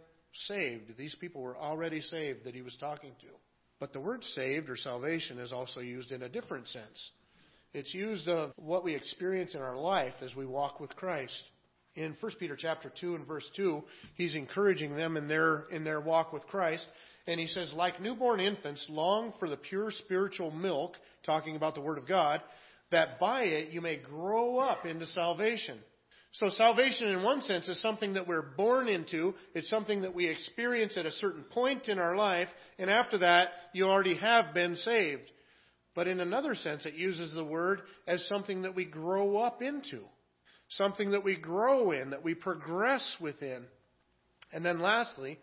saved. 0.47 0.97
These 0.97 1.17
people 1.17 1.43
were 1.43 1.57
already 1.57 2.01
saved 2.01 2.45
that 2.45 2.55
he 2.55 2.63
was 2.63 2.77
talking 2.79 3.13
to. 3.21 3.27
But 3.81 3.93
the 3.93 4.01
word 4.01 4.23
saved 4.23 4.69
or 4.69 4.77
salvation 4.77 5.39
is 5.39 5.53
also 5.53 5.81
used 5.81 6.13
in 6.13 6.23
a 6.23 6.29
different 6.29 6.69
sense. 6.69 7.11
It's 7.73 7.95
used 7.95 8.29
of 8.29 8.53
what 8.57 8.85
we 8.85 8.95
experience 8.95 9.55
in 9.55 9.61
our 9.61 9.77
life 9.77 10.15
as 10.21 10.35
we 10.35 10.47
walk 10.47 10.81
with 10.81 10.95
Christ. 10.97 11.43
In 11.97 12.17
1 12.21 12.33
Peter 12.39 12.57
chapter 12.57 12.93
2 13.01 13.17
and 13.17 13.27
verse 13.27 13.49
2, 13.57 13.83
he's 14.17 14.35
encouraging 14.35 14.97
them 14.97 15.17
in 15.17 15.27
their, 15.27 15.67
in 15.71 15.83
their 15.83 16.01
walk 16.01 16.33
with 16.33 16.47
Christ. 16.47 16.87
And 17.31 17.39
he 17.39 17.47
says, 17.47 17.73
like 17.77 18.01
newborn 18.01 18.41
infants, 18.41 18.85
long 18.89 19.33
for 19.39 19.49
the 19.49 19.57
pure 19.57 19.93
spiritual 19.93 20.51
milk, 20.51 20.95
talking 21.25 21.55
about 21.55 21.75
the 21.77 21.81
Word 21.81 21.99
of 21.99 22.09
God, 22.09 22.43
that 22.91 23.21
by 23.21 23.45
it 23.45 23.71
you 23.71 23.81
may 23.81 23.99
grow 23.99 24.59
up 24.59 24.85
into 24.85 25.07
salvation. 25.07 25.79
So 26.33 26.51
salvation 26.51 27.07
in 27.09 27.23
one 27.23 27.41
sense 27.41 27.69
is 27.69 27.81
something 27.81 28.15
that 28.15 28.27
we're 28.27 28.51
born 28.57 28.89
into. 28.89 29.35
It's 29.55 29.71
something 29.71 30.03
that 30.03 30.15
we 30.15 30.27
experience 30.27 30.97
at 30.97 31.07
a 31.07 31.13
certain 31.13 31.45
point 31.45 31.89
in 31.89 32.01
our 32.01 32.17
life. 32.17 32.49
And 32.81 32.91
after 32.91 33.19
that, 33.19 33.51
you 33.75 33.85
already 33.85 34.17
have 34.17 34.53
been 34.53 34.75
saved. 34.75 35.31
But 35.95 36.09
in 36.09 36.19
another 36.19 36.57
sense, 36.57 36.85
it 36.85 36.95
uses 36.95 37.33
the 37.33 37.45
word 37.45 37.81
as 38.09 38.27
something 38.27 38.63
that 38.63 38.75
we 38.75 38.87
grow 38.87 39.39
up 39.39 39.63
into. 39.63 40.01
something 40.71 41.11
that 41.11 41.25
we 41.25 41.37
grow 41.37 41.91
in, 41.91 42.11
that 42.11 42.25
we 42.25 42.35
progress 42.35 43.17
within. 43.21 43.65
And 44.53 44.65
then 44.65 44.81
lastly, 44.81 45.39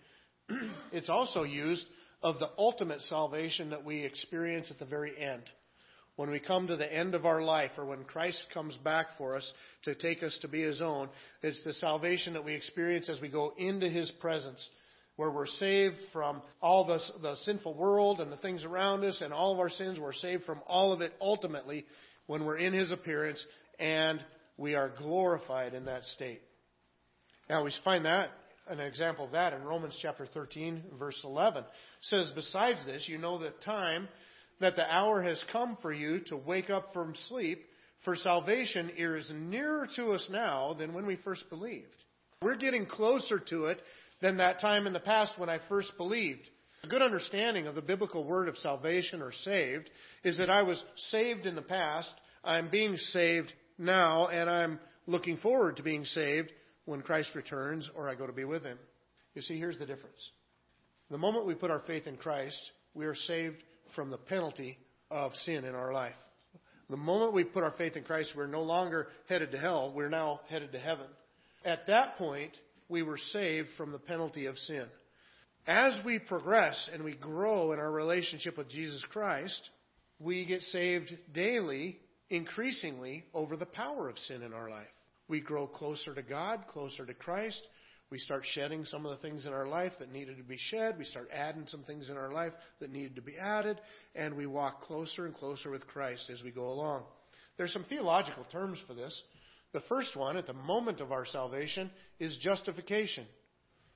it's 0.91 1.09
also 1.09 1.43
used 1.43 1.85
of 2.21 2.39
the 2.39 2.49
ultimate 2.57 3.01
salvation 3.01 3.69
that 3.69 3.85
we 3.85 4.03
experience 4.03 4.71
at 4.71 4.79
the 4.79 4.85
very 4.85 5.17
end. 5.17 5.43
When 6.15 6.31
we 6.31 6.39
come 6.39 6.67
to 6.67 6.75
the 6.75 6.91
end 6.91 7.13
of 7.13 7.27
our 7.27 7.43
life, 7.43 7.71
or 7.77 7.85
when 7.85 8.03
Christ 8.03 8.43
comes 8.51 8.75
back 8.77 9.05
for 9.19 9.35
us 9.35 9.51
to 9.83 9.93
take 9.93 10.23
us 10.23 10.37
to 10.41 10.47
be 10.47 10.63
His 10.63 10.81
own, 10.81 11.09
it's 11.43 11.63
the 11.63 11.73
salvation 11.73 12.33
that 12.33 12.43
we 12.43 12.53
experience 12.53 13.07
as 13.07 13.21
we 13.21 13.29
go 13.29 13.53
into 13.55 13.87
His 13.87 14.11
presence, 14.19 14.67
where 15.15 15.29
we're 15.29 15.45
saved 15.45 15.97
from 16.11 16.41
all 16.59 16.87
the, 16.87 16.99
the 17.21 17.35
sinful 17.43 17.75
world 17.75 18.19
and 18.19 18.31
the 18.31 18.37
things 18.37 18.63
around 18.63 19.03
us 19.03 19.21
and 19.21 19.31
all 19.31 19.53
of 19.53 19.59
our 19.59 19.69
sins. 19.69 19.99
We're 19.99 20.11
saved 20.11 20.43
from 20.43 20.61
all 20.65 20.91
of 20.91 21.01
it 21.01 21.13
ultimately 21.21 21.85
when 22.25 22.45
we're 22.45 22.57
in 22.57 22.73
His 22.73 22.89
appearance 22.89 23.43
and 23.79 24.23
we 24.57 24.73
are 24.73 24.91
glorified 24.97 25.75
in 25.75 25.85
that 25.85 26.03
state. 26.05 26.41
Now 27.47 27.63
we 27.63 27.71
find 27.83 28.05
that 28.05 28.31
an 28.69 28.79
example 28.79 29.25
of 29.25 29.31
that 29.31 29.53
in 29.53 29.63
Romans 29.63 29.97
chapter 30.01 30.25
13 30.25 30.83
verse 30.99 31.19
11. 31.23 31.63
It 31.63 31.69
says, 32.01 32.31
besides 32.35 32.85
this, 32.85 33.07
you 33.07 33.17
know 33.17 33.37
the 33.37 33.53
time 33.63 34.07
that 34.59 34.75
the 34.75 34.91
hour 34.91 35.21
has 35.21 35.43
come 35.51 35.77
for 35.81 35.93
you 35.93 36.19
to 36.27 36.37
wake 36.37 36.69
up 36.69 36.93
from 36.93 37.13
sleep, 37.27 37.63
for 38.03 38.15
salvation 38.15 38.91
is 38.97 39.31
nearer 39.33 39.87
to 39.95 40.11
us 40.11 40.27
now 40.31 40.73
than 40.73 40.93
when 40.93 41.05
we 41.05 41.15
first 41.17 41.49
believed. 41.49 41.87
We're 42.41 42.55
getting 42.55 42.85
closer 42.85 43.39
to 43.49 43.65
it 43.65 43.79
than 44.21 44.37
that 44.37 44.59
time 44.59 44.87
in 44.87 44.93
the 44.93 44.99
past 44.99 45.33
when 45.37 45.49
I 45.49 45.59
first 45.69 45.91
believed. 45.97 46.49
A 46.83 46.87
good 46.87 47.01
understanding 47.01 47.67
of 47.67 47.75
the 47.75 47.81
biblical 47.81 48.23
word 48.23 48.47
of 48.47 48.57
salvation 48.57 49.21
or 49.21 49.31
saved 49.31 49.89
is 50.23 50.37
that 50.37 50.49
I 50.49 50.63
was 50.63 50.83
saved 51.09 51.45
in 51.45 51.55
the 51.55 51.61
past, 51.61 52.13
I'm 52.43 52.69
being 52.69 52.97
saved 52.97 53.51
now, 53.77 54.27
and 54.27 54.49
I'm 54.49 54.79
looking 55.07 55.37
forward 55.37 55.77
to 55.77 55.83
being 55.83 56.05
saved 56.05 56.51
when 56.87 57.01
Christ 57.01 57.29
returns 57.35 57.89
or 57.95 58.09
I 58.09 58.15
go 58.15 58.25
to 58.25 58.33
be 58.33 58.45
with 58.45 58.63
Him. 58.63 58.79
You 59.35 59.41
see, 59.41 59.59
here's 59.59 59.77
the 59.77 59.85
difference. 59.85 60.31
The 61.11 61.17
moment 61.17 61.45
we 61.45 61.53
put 61.53 61.69
our 61.69 61.81
faith 61.85 62.07
in 62.07 62.17
Christ, 62.17 62.59
we 62.93 63.05
are 63.05 63.15
saved 63.15 63.57
from 63.95 64.09
the 64.09 64.17
penalty 64.17 64.77
of 65.11 65.33
sin 65.43 65.65
in 65.65 65.75
our 65.75 65.93
life. 65.93 66.15
The 66.89 66.97
moment 66.97 67.33
we 67.33 67.43
put 67.43 67.63
our 67.63 67.73
faith 67.77 67.97
in 67.97 68.03
Christ, 68.03 68.31
we're 68.35 68.47
no 68.47 68.61
longer 68.61 69.07
headed 69.27 69.51
to 69.51 69.57
hell, 69.57 69.91
we're 69.93 70.09
now 70.09 70.39
headed 70.49 70.71
to 70.71 70.79
heaven. 70.79 71.07
At 71.65 71.87
that 71.87 72.17
point, 72.17 72.51
we 72.87 73.03
were 73.03 73.17
saved 73.17 73.67
from 73.75 73.91
the 73.91 73.99
penalty 73.99 74.45
of 74.45 74.57
sin. 74.57 74.85
As 75.67 75.99
we 76.05 76.19
progress 76.19 76.89
and 76.93 77.03
we 77.03 77.15
grow 77.15 77.73
in 77.73 77.79
our 77.79 77.91
relationship 77.91 78.57
with 78.57 78.69
Jesus 78.69 79.03
Christ, 79.11 79.61
we 80.19 80.45
get 80.45 80.61
saved 80.61 81.15
daily, 81.33 81.99
increasingly, 82.29 83.25
over 83.33 83.57
the 83.57 83.65
power 83.65 84.07
of 84.07 84.17
sin 84.19 84.41
in 84.41 84.53
our 84.53 84.69
life. 84.69 84.87
We 85.27 85.41
grow 85.41 85.67
closer 85.67 86.13
to 86.13 86.21
God, 86.21 86.65
closer 86.69 87.05
to 87.05 87.13
Christ. 87.13 87.61
We 88.09 88.19
start 88.19 88.43
shedding 88.45 88.85
some 88.85 89.05
of 89.05 89.11
the 89.11 89.27
things 89.27 89.45
in 89.45 89.51
our 89.51 89.67
life 89.67 89.91
that 89.99 90.11
needed 90.11 90.37
to 90.37 90.43
be 90.43 90.57
shed. 90.57 90.95
We 90.97 91.03
start 91.03 91.29
adding 91.33 91.65
some 91.67 91.83
things 91.83 92.09
in 92.09 92.15
our 92.15 92.31
life 92.31 92.53
that 92.79 92.91
needed 92.91 93.15
to 93.15 93.21
be 93.21 93.37
added. 93.37 93.81
And 94.15 94.37
we 94.37 94.45
walk 94.45 94.81
closer 94.81 95.25
and 95.25 95.35
closer 95.35 95.69
with 95.69 95.85
Christ 95.87 96.29
as 96.31 96.41
we 96.41 96.51
go 96.51 96.67
along. 96.67 97.03
There's 97.57 97.73
some 97.73 97.85
theological 97.89 98.45
terms 98.51 98.79
for 98.87 98.93
this. 98.93 99.21
The 99.73 99.81
first 99.89 100.15
one, 100.15 100.37
at 100.37 100.47
the 100.47 100.53
moment 100.53 101.01
of 101.01 101.11
our 101.11 101.25
salvation, 101.25 101.91
is 102.19 102.37
justification. 102.41 103.25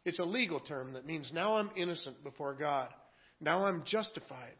It's 0.04 0.20
a 0.20 0.24
legal 0.24 0.60
term 0.60 0.94
that 0.94 1.06
means 1.06 1.32
now 1.34 1.56
I'm 1.56 1.72
innocent 1.78 2.24
before 2.24 2.54
God. 2.56 2.90
Now 3.40 3.66
I'm 3.66 3.84
justified. 3.86 4.56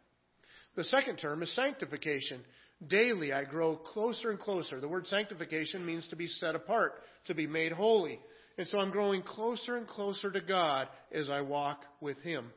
The 0.76 0.84
second 0.86 1.18
term 1.18 1.44
is 1.44 1.54
sanctification. 1.56 2.42
Daily 2.88 3.32
I 3.32 3.44
grow 3.44 3.76
closer 3.76 4.32
and 4.32 4.40
closer. 4.40 4.80
The 4.80 4.88
word 4.88 5.08
sanctification 5.08 5.86
means 5.86 6.08
to 6.08 6.16
be 6.16 6.28
set 6.28 6.56
apart, 6.56 6.94
to 7.26 7.36
be 7.36 7.46
made 7.46 7.72
holy. 7.72 8.20
And 8.58 8.68
so 8.68 8.80
I'm 8.80 8.92
growing 8.92 9.22
closer 9.22 9.78
and 9.78 9.88
closer 9.88 10.32
to 10.32 10.42
God 10.42 10.88
as 11.12 11.30
I 11.30 11.42
walk 11.42 11.84
with 12.00 12.18
Him. 12.22 12.52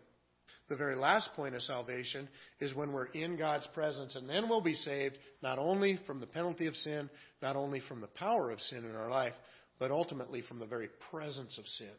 The 0.70 0.76
very 0.76 0.96
last 0.96 1.30
point 1.36 1.54
of 1.54 1.62
salvation 1.62 2.26
is 2.58 2.74
when 2.74 2.92
we're 2.92 3.06
in 3.06 3.36
God's 3.36 3.66
presence, 3.74 4.16
and 4.16 4.28
then 4.28 4.48
we'll 4.48 4.62
be 4.62 4.74
saved 4.74 5.18
not 5.42 5.58
only 5.58 5.98
from 6.06 6.20
the 6.20 6.26
penalty 6.26 6.66
of 6.66 6.76
sin, 6.76 7.10
not 7.42 7.54
only 7.54 7.80
from 7.80 8.00
the 8.00 8.06
power 8.06 8.50
of 8.50 8.60
sin 8.60 8.78
in 8.78 8.96
our 8.96 9.10
life, 9.10 9.34
but 9.78 9.90
ultimately 9.90 10.40
from 10.40 10.58
the 10.58 10.66
very 10.66 10.88
presence 11.10 11.58
of 11.58 11.66
sin. 11.66 11.92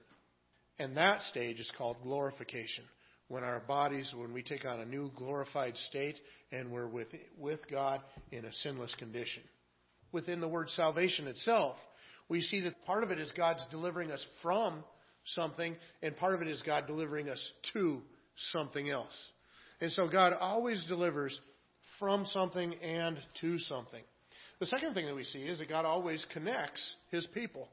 And 0.79 0.97
that 0.97 1.21
stage 1.21 1.59
is 1.59 1.71
called 1.77 1.97
glorification. 2.01 2.85
When 3.27 3.43
our 3.43 3.59
bodies, 3.59 4.13
when 4.15 4.33
we 4.33 4.43
take 4.43 4.65
on 4.65 4.81
a 4.81 4.85
new 4.85 5.11
glorified 5.15 5.75
state 5.77 6.19
and 6.51 6.71
we're 6.71 6.87
with, 6.87 7.07
with 7.37 7.59
God 7.69 8.01
in 8.31 8.45
a 8.45 8.53
sinless 8.53 8.93
condition. 8.95 9.43
Within 10.11 10.39
the 10.39 10.47
word 10.47 10.69
salvation 10.69 11.27
itself, 11.27 11.77
we 12.29 12.41
see 12.41 12.61
that 12.61 12.85
part 12.85 13.03
of 13.03 13.11
it 13.11 13.19
is 13.19 13.31
God's 13.35 13.63
delivering 13.71 14.11
us 14.11 14.25
from 14.41 14.83
something, 15.25 15.75
and 16.01 16.15
part 16.17 16.35
of 16.35 16.41
it 16.41 16.47
is 16.47 16.61
God 16.63 16.85
delivering 16.87 17.29
us 17.29 17.51
to 17.73 18.01
something 18.51 18.89
else. 18.89 19.31
And 19.81 19.91
so 19.91 20.07
God 20.07 20.33
always 20.33 20.85
delivers 20.87 21.39
from 21.99 22.25
something 22.25 22.75
and 22.75 23.17
to 23.41 23.59
something. 23.59 24.03
The 24.59 24.65
second 24.67 24.93
thing 24.93 25.05
that 25.05 25.15
we 25.15 25.23
see 25.23 25.39
is 25.39 25.59
that 25.59 25.69
God 25.69 25.85
always 25.85 26.25
connects 26.31 26.95
his 27.11 27.27
people. 27.33 27.67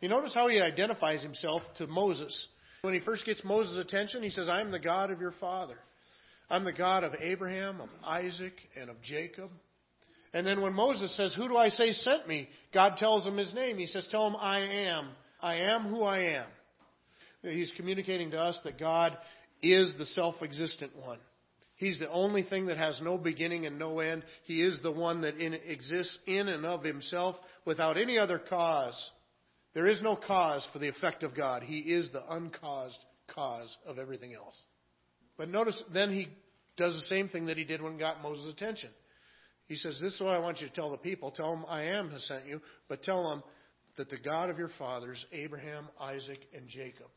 You 0.00 0.08
notice 0.08 0.34
how 0.34 0.48
he 0.48 0.60
identifies 0.60 1.22
himself 1.22 1.62
to 1.78 1.86
Moses. 1.86 2.46
When 2.86 2.94
he 2.94 3.00
first 3.00 3.26
gets 3.26 3.42
Moses' 3.42 3.80
attention, 3.80 4.22
he 4.22 4.30
says, 4.30 4.48
I 4.48 4.60
am 4.60 4.70
the 4.70 4.78
God 4.78 5.10
of 5.10 5.20
your 5.20 5.34
father. 5.40 5.74
I'm 6.48 6.62
the 6.62 6.72
God 6.72 7.02
of 7.02 7.14
Abraham, 7.20 7.80
of 7.80 7.88
Isaac, 8.04 8.52
and 8.80 8.88
of 8.88 9.02
Jacob. 9.02 9.50
And 10.32 10.46
then 10.46 10.60
when 10.60 10.72
Moses 10.72 11.16
says, 11.16 11.34
Who 11.34 11.48
do 11.48 11.56
I 11.56 11.68
say 11.68 11.90
sent 11.90 12.28
me? 12.28 12.48
God 12.72 12.96
tells 12.96 13.26
him 13.26 13.38
his 13.38 13.52
name. 13.54 13.76
He 13.76 13.86
says, 13.86 14.06
Tell 14.08 14.28
him, 14.28 14.36
I 14.36 14.60
am. 14.60 15.08
I 15.40 15.56
am 15.62 15.88
who 15.88 16.04
I 16.04 16.36
am. 16.36 16.46
He's 17.42 17.72
communicating 17.76 18.30
to 18.30 18.38
us 18.38 18.56
that 18.62 18.78
God 18.78 19.18
is 19.60 19.92
the 19.98 20.06
self 20.06 20.36
existent 20.40 20.92
one. 20.94 21.18
He's 21.74 21.98
the 21.98 22.12
only 22.12 22.44
thing 22.44 22.66
that 22.66 22.78
has 22.78 23.00
no 23.02 23.18
beginning 23.18 23.66
and 23.66 23.80
no 23.80 23.98
end. 23.98 24.22
He 24.44 24.62
is 24.62 24.78
the 24.84 24.92
one 24.92 25.22
that 25.22 25.38
in, 25.38 25.54
exists 25.54 26.16
in 26.28 26.46
and 26.46 26.64
of 26.64 26.84
himself 26.84 27.34
without 27.64 27.98
any 27.98 28.16
other 28.16 28.38
cause. 28.38 29.10
There 29.76 29.86
is 29.86 30.00
no 30.00 30.16
cause 30.16 30.66
for 30.72 30.78
the 30.78 30.88
effect 30.88 31.22
of 31.22 31.36
God. 31.36 31.62
He 31.62 31.80
is 31.80 32.10
the 32.10 32.22
uncaused 32.34 32.98
cause 33.34 33.76
of 33.86 33.98
everything 33.98 34.32
else. 34.32 34.58
But 35.36 35.50
notice, 35.50 35.84
then 35.92 36.10
he 36.14 36.28
does 36.78 36.94
the 36.94 37.02
same 37.02 37.28
thing 37.28 37.44
that 37.46 37.58
he 37.58 37.64
did 37.64 37.82
when 37.82 37.92
he 37.92 37.98
got 37.98 38.22
Moses' 38.22 38.50
attention. 38.50 38.88
He 39.66 39.76
says, 39.76 39.98
This 40.00 40.14
is 40.14 40.20
what 40.22 40.30
I 40.30 40.38
want 40.38 40.62
you 40.62 40.68
to 40.68 40.72
tell 40.72 40.90
the 40.90 40.96
people. 40.96 41.30
Tell 41.30 41.50
them 41.50 41.66
I 41.68 41.82
am 41.82 42.10
has 42.10 42.26
sent 42.26 42.46
you, 42.46 42.62
but 42.88 43.02
tell 43.02 43.28
them 43.28 43.42
that 43.98 44.08
the 44.08 44.16
God 44.16 44.48
of 44.48 44.56
your 44.56 44.70
fathers, 44.78 45.22
Abraham, 45.30 45.90
Isaac, 46.00 46.40
and 46.56 46.66
Jacob. 46.68 47.08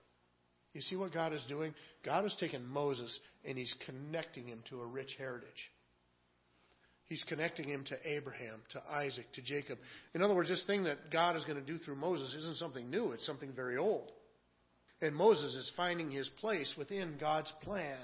You 0.73 0.81
see 0.81 0.97
what 0.97 1.13
God 1.13 1.31
is 1.31 1.45
doing? 1.47 1.73
God 2.03 2.23
has 2.23 2.35
taken 2.41 2.67
Moses 2.67 3.17
and 3.45 3.57
he's 3.57 3.73
connecting 3.85 4.45
him 4.45 4.63
to 4.69 4.81
a 4.81 4.85
rich 4.85 5.15
heritage. 5.17 5.71
He's 7.09 7.23
connecting 7.27 7.67
him 7.67 7.83
to 7.85 7.97
Abraham, 8.05 8.61
to 8.71 8.81
Isaac, 8.89 9.25
to 9.33 9.41
Jacob. 9.41 9.79
In 10.13 10.21
other 10.21 10.35
words, 10.35 10.49
this 10.49 10.63
thing 10.65 10.83
that 10.83 11.11
God 11.11 11.35
is 11.35 11.43
going 11.43 11.57
to 11.57 11.65
do 11.65 11.79
through 11.79 11.95
Moses 11.95 12.35
isn't 12.35 12.57
something 12.57 12.89
new, 12.89 13.11
it's 13.11 13.25
something 13.25 13.51
very 13.51 13.77
old. 13.77 14.11
And 15.01 15.15
Moses 15.15 15.55
is 15.55 15.71
finding 15.75 16.11
his 16.11 16.29
place 16.39 16.71
within 16.77 17.17
God's 17.19 17.51
plan 17.63 17.97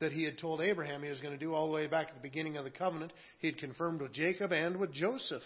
that 0.00 0.12
he 0.12 0.24
had 0.24 0.38
told 0.38 0.60
Abraham 0.60 1.02
he 1.02 1.08
was 1.08 1.20
going 1.20 1.38
to 1.38 1.44
do 1.44 1.54
all 1.54 1.68
the 1.68 1.74
way 1.74 1.86
back 1.86 2.08
at 2.08 2.14
the 2.14 2.20
beginning 2.20 2.56
of 2.56 2.64
the 2.64 2.70
covenant. 2.70 3.12
He 3.38 3.48
had 3.48 3.58
confirmed 3.58 4.00
with 4.00 4.12
Jacob 4.12 4.52
and 4.52 4.78
with 4.78 4.92
Joseph. 4.92 5.42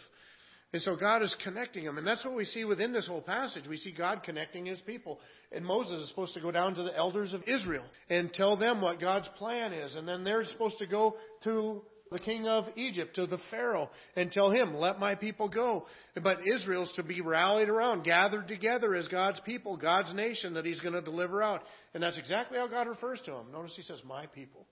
And 0.73 0.81
so 0.81 0.97
God 0.97 1.23
is 1.23 1.35
connecting 1.45 1.85
them. 1.85 1.99
And 1.99 2.07
that's 2.07 2.25
what 2.25 2.35
we 2.35 2.47
see 2.47 2.64
within 2.64 2.95
this 2.95 3.07
whole 3.07 3.21
passage. 3.21 3.64
We 3.69 3.76
see 3.76 3.92
God 3.92 4.23
connecting 4.23 4.64
his 4.64 4.81
people. 4.81 5.21
And 5.50 5.66
Moses 5.66 6.00
is 6.00 6.09
supposed 6.09 6.33
to 6.35 6.40
go 6.40 6.50
down 6.50 6.75
to 6.76 6.83
the 6.83 6.97
elders 6.97 7.35
of 7.35 7.42
Israel 7.47 7.85
and 8.09 8.33
tell 8.33 8.57
them 8.57 8.81
what 8.81 9.00
God's 9.00 9.28
plan 9.37 9.75
is. 9.75 9.97
And 9.97 10.09
then 10.09 10.25
they're 10.25 10.45
supposed 10.45 10.78
to 10.78 10.87
go 10.87 11.16
to 11.45 11.83
the 12.12 12.19
king 12.19 12.47
of 12.47 12.66
Egypt, 12.76 13.16
to 13.16 13.26
the 13.26 13.38
Pharaoh, 13.50 13.90
and 14.16 14.31
tell 14.31 14.50
him, 14.50 14.75
let 14.75 15.00
my 15.00 15.14
people 15.14 15.49
go. 15.49 15.87
But 16.23 16.38
Israel's 16.47 16.92
to 16.97 17.02
be 17.02 17.21
rallied 17.21 17.69
around, 17.69 18.04
gathered 18.04 18.49
together 18.49 18.95
as 18.95 19.09
God's 19.09 19.40
people, 19.40 19.76
God's 19.76 20.14
nation 20.14 20.54
that 20.54 20.64
he's 20.64 20.81
going 20.81 20.95
to 20.95 21.02
deliver 21.02 21.42
out. 21.42 21.62
And 21.95 22.02
that's 22.02 22.19
exactly 22.19 22.59
how 22.59 22.69
God 22.69 22.87
refers 22.88 23.21
to 23.25 23.33
them. 23.33 23.52
Notice 23.52 23.75
he 23.76 23.83
says, 23.83 24.00
my 24.07 24.26
people. 24.26 24.66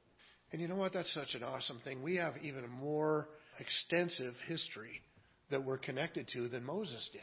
And 0.53 0.61
you 0.61 0.69
know 0.69 0.77
what? 0.77 0.93
That's 0.93 1.13
such 1.15 1.35
an 1.35 1.43
awesome 1.43 1.81
thing. 1.85 2.03
We 2.03 2.17
have 2.17 2.35
even 2.43 2.69
more 2.69 3.29
extensive 3.59 4.35
history 4.47 5.01
that 5.51 5.65
we're 5.65 5.79
connected 5.79 6.29
to 6.35 6.49
than 6.49 6.65
Moses 6.65 7.09
did. 7.13 7.23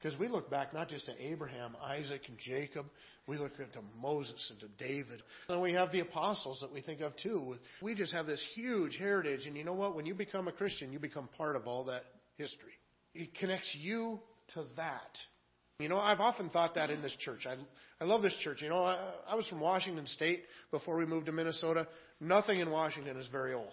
Because 0.00 0.18
we 0.18 0.28
look 0.28 0.50
back 0.50 0.72
not 0.72 0.88
just 0.88 1.06
to 1.06 1.12
Abraham, 1.22 1.76
Isaac, 1.82 2.22
and 2.28 2.38
Jacob, 2.38 2.86
we 3.26 3.36
look 3.36 3.56
to 3.56 3.64
Moses 4.00 4.50
and 4.50 4.60
to 4.60 4.68
David. 4.82 5.22
And 5.48 5.60
we 5.60 5.72
have 5.74 5.92
the 5.92 6.00
apostles 6.00 6.58
that 6.62 6.72
we 6.72 6.80
think 6.80 7.00
of 7.00 7.12
too. 7.16 7.56
We 7.82 7.94
just 7.94 8.12
have 8.12 8.26
this 8.26 8.42
huge 8.54 8.96
heritage. 8.96 9.46
And 9.46 9.56
you 9.56 9.64
know 9.64 9.74
what? 9.74 9.94
When 9.94 10.06
you 10.06 10.14
become 10.14 10.48
a 10.48 10.52
Christian, 10.52 10.92
you 10.92 10.98
become 10.98 11.28
part 11.36 11.54
of 11.54 11.66
all 11.66 11.84
that 11.84 12.04
history. 12.36 12.72
It 13.14 13.34
connects 13.34 13.76
you 13.78 14.20
to 14.54 14.64
that. 14.76 15.18
You 15.80 15.88
know, 15.88 15.98
I've 15.98 16.20
often 16.20 16.48
thought 16.50 16.74
that 16.76 16.90
in 16.90 17.02
this 17.02 17.16
church. 17.20 17.46
I, 17.46 17.56
I 18.02 18.06
love 18.06 18.22
this 18.22 18.36
church. 18.42 18.62
You 18.62 18.70
know, 18.70 18.84
I, 18.84 19.12
I 19.28 19.34
was 19.34 19.46
from 19.48 19.60
Washington 19.60 20.06
State 20.06 20.42
before 20.70 20.96
we 20.96 21.04
moved 21.04 21.26
to 21.26 21.32
Minnesota. 21.32 21.86
Nothing 22.20 22.60
in 22.60 22.70
Washington 22.70 23.18
is 23.18 23.26
very 23.28 23.54
old. 23.54 23.72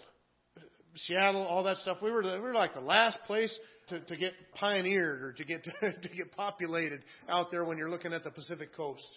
Seattle, 0.96 1.46
all 1.46 1.64
that 1.64 1.78
stuff. 1.78 1.98
We 2.02 2.12
were, 2.12 2.24
we 2.24 2.40
were 2.40 2.54
like 2.54 2.74
the 2.74 2.82
last 2.82 3.20
place 3.28 3.58
to, 3.90 4.00
to 4.00 4.18
get 4.18 4.34
pioneered 4.54 5.22
or 5.22 5.34
to 5.34 5.44
get 5.44 5.64
to, 5.82 6.10
get 6.10 6.32
populated 6.36 7.04
out 7.30 7.52
there 7.52 7.64
when 7.64 7.78
you're 7.78 7.90
looking 7.90 8.14
at 8.14 8.24
the 8.24 8.32
Pacific 8.32 8.76
coast. 8.76 9.08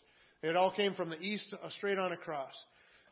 It 0.43 0.57
all 0.57 0.73
came 0.73 0.95
from 0.95 1.11
the 1.11 1.21
east 1.21 1.53
uh, 1.53 1.69
straight 1.71 1.99
on 1.99 2.13
across. 2.13 2.55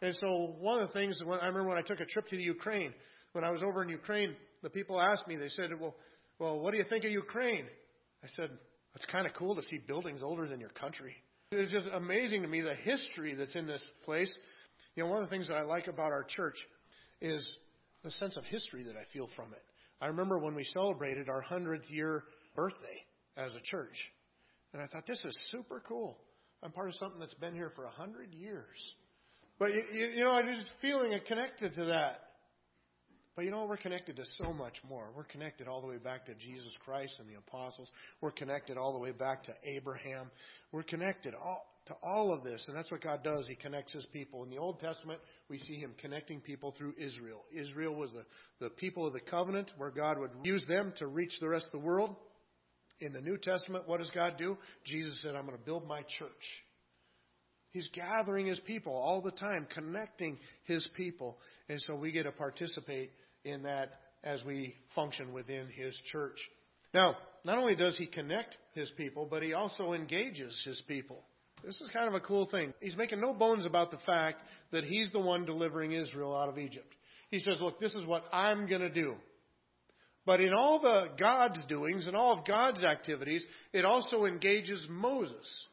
And 0.00 0.15
so 0.17 0.55
one 0.61 0.81
of 0.81 0.88
the 0.88 0.95
things 0.95 1.21
when 1.25 1.41
I 1.41 1.47
remember 1.47 1.69
when 1.69 1.79
I 1.79 1.83
took 1.83 2.00
a 2.00 2.07
trip 2.07 2.29
to 2.29 2.37
the 2.37 2.43
Ukraine, 2.43 2.95
when 3.33 3.45
I 3.45 3.50
was 3.50 3.62
over 3.62 3.83
in 3.83 3.88
Ukraine, 3.88 4.35
the 4.62 4.71
people 4.71 5.00
asked 5.00 5.27
me, 5.27 5.37
they 5.37 5.49
said, 5.49 5.71
"Well, 5.79 5.95
well, 6.38 6.59
what 6.61 6.71
do 6.71 6.79
you 6.79 6.85
think 6.88 7.05
of 7.05 7.11
Ukraine?" 7.11 7.67
I 8.23 8.29
said, 8.37 8.50
"It's 8.95 9.05
kind 9.07 9.27
of 9.27 9.35
cool 9.35 9.57
to 9.57 9.62
see 9.62 9.79
buildings 9.79 10.23
older 10.23 10.47
than 10.47 10.61
your 10.61 10.71
country." 10.71 11.15
It's 11.50 11.73
just 11.73 11.88
amazing 11.93 12.43
to 12.43 12.49
me 12.49 12.61
the 12.61 12.75
history 12.75 13.35
that's 13.35 13.57
in 13.57 13.67
this 13.67 13.85
place. 14.05 14.33
You 14.95 15.05
know, 15.05 15.11
one 15.11 15.23
of 15.23 15.29
the 15.29 15.35
things 15.35 15.49
that 15.49 15.55
I 15.55 15.62
like 15.62 15.87
about 15.87 16.12
our 16.12 16.25
church 16.25 16.57
is 17.21 17.57
the 18.05 18.11
sense 18.12 18.37
of 18.37 18.45
history 18.45 18.85
that 18.85 18.97
I 18.97 19.05
feel 19.12 19.29
from 19.35 19.53
it. 19.53 19.62
I 20.00 20.07
remember 20.07 20.38
when 20.38 20.55
we 20.55 20.64
celebrated 20.64 21.28
our 21.28 21.43
100th 21.50 21.90
year 21.90 22.25
birthday 22.55 23.05
as 23.37 23.55
a 23.55 23.61
church. 23.64 23.97
And 24.73 24.83
I 24.83 24.87
thought, 24.87 25.07
this 25.07 25.25
is 25.25 25.37
super 25.50 25.83
cool. 25.87 26.19
I'm 26.62 26.73
part 26.73 26.88
of 26.88 26.95
something 26.97 27.21
that's 27.21 27.35
been 27.35 27.55
here 27.55 27.73
for 27.75 27.85
100 27.85 28.35
years. 28.35 28.95
But, 29.59 29.75
you, 29.75 29.83
you 30.17 30.25
know, 30.25 30.33
I 30.33 30.43
just 30.43 30.67
feeling 30.81 31.19
connected 31.26 31.75
to 31.75 31.85
that. 31.87 32.21
But 33.38 33.45
you 33.45 33.52
know, 33.52 33.67
we're 33.67 33.76
connected 33.76 34.17
to 34.17 34.25
so 34.43 34.52
much 34.52 34.75
more. 34.88 35.11
We're 35.14 35.23
connected 35.23 35.69
all 35.69 35.81
the 35.81 35.87
way 35.87 35.99
back 35.99 36.26
to 36.26 36.35
Jesus 36.35 36.73
Christ 36.85 37.14
and 37.21 37.28
the 37.28 37.38
apostles. 37.38 37.88
We're 38.21 38.33
connected 38.33 38.76
all 38.76 38.93
the 38.93 38.99
way 38.99 39.12
back 39.12 39.45
to 39.45 39.55
Abraham. 39.62 40.33
We're 40.73 40.83
connected 40.83 41.35
all, 41.35 41.64
to 41.88 41.95
all 42.02 42.33
of 42.33 42.45
this. 42.45 42.64
And 42.68 42.76
that's 42.76 42.90
what 42.90 43.02
God 43.02 43.23
does. 43.23 43.47
He 43.47 43.54
connects 43.54 43.92
His 43.92 44.07
people. 44.12 44.45
In 44.45 44.50
the 44.50 44.59
Old 44.59 44.78
Testament, 44.78 45.21
we 45.49 45.59
see 45.59 45.76
Him 45.76 45.92
connecting 46.00 46.40
people 46.40 46.75
through 46.78 46.95
Israel. 46.99 47.42
Israel 47.52 47.95
was 47.95 48.11
the, 48.12 48.25
the 48.61 48.71
people 48.71 49.07
of 49.07 49.12
the 49.12 49.21
covenant 49.21 49.71
where 49.76 49.90
God 49.90 50.18
would 50.18 50.30
use 50.45 50.64
them 50.68 50.92
to 50.99 51.07
reach 51.07 51.33
the 51.40 51.49
rest 51.49 51.66
of 51.66 51.73
the 51.73 51.87
world. 51.87 52.14
In 53.00 53.12
the 53.12 53.21
New 53.21 53.37
Testament, 53.37 53.87
what 53.87 53.99
does 53.99 54.11
God 54.11 54.35
do? 54.38 54.57
Jesus 54.85 55.21
said, 55.23 55.35
I'm 55.35 55.47
going 55.47 55.57
to 55.57 55.64
build 55.64 55.87
my 55.87 56.02
church. 56.18 56.30
He's 57.71 57.88
gathering 57.92 58.47
His 58.47 58.61
people 58.61 58.92
all 58.92 59.21
the 59.21 59.30
time, 59.30 59.66
connecting 59.73 60.38
His 60.64 60.88
people. 60.97 61.38
And 61.68 61.80
so 61.83 61.95
we 61.95 62.12
get 62.12 62.25
to 62.25 62.33
participate 62.33 63.12
in 63.45 63.62
that 63.64 64.00
as 64.25 64.42
we 64.45 64.75
function 64.95 65.33
within 65.33 65.68
His 65.68 65.97
church. 66.11 66.38
Now, 66.92 67.16
not 67.45 67.59
only 67.59 67.76
does 67.76 67.97
He 67.97 68.07
connect 68.07 68.57
His 68.75 68.90
people, 68.97 69.28
but 69.30 69.42
He 69.42 69.52
also 69.52 69.92
engages 69.92 70.59
His 70.64 70.83
people. 70.88 71.23
This 71.65 71.81
is 71.81 71.91
kind 71.91 72.09
of 72.09 72.15
a 72.15 72.21
cool 72.21 72.47
thing. 72.47 72.73
He's 72.81 72.97
making 72.97 73.21
no 73.21 73.33
bones 73.33 73.67
about 73.67 73.91
the 73.91 73.99
fact 74.07 74.38
that 74.73 74.85
he's 74.85 75.11
the 75.12 75.21
one 75.21 75.45
delivering 75.45 75.93
Israel 75.93 76.37
out 76.37 76.49
of 76.49 76.59
Egypt. 76.59 76.95
He 77.31 77.41
says, 77.41 77.59
Look, 77.61 77.81
this 77.81 77.95
is 77.95 78.07
what 78.07 78.25
I'm 78.33 78.69
going 78.69 78.81
to 78.81 78.91
do. 78.91 79.15
But 80.25 80.41
in 80.41 80.53
all 80.53 80.81
the 80.81 81.09
God's 81.19 81.65
doings 81.69 82.07
and 82.07 82.15
all 82.15 82.38
of 82.38 82.47
God's 82.47 82.85
activities, 82.85 83.45
it 83.73 83.85
also 83.85 84.25
engages 84.25 84.85
Moses. 84.88 85.65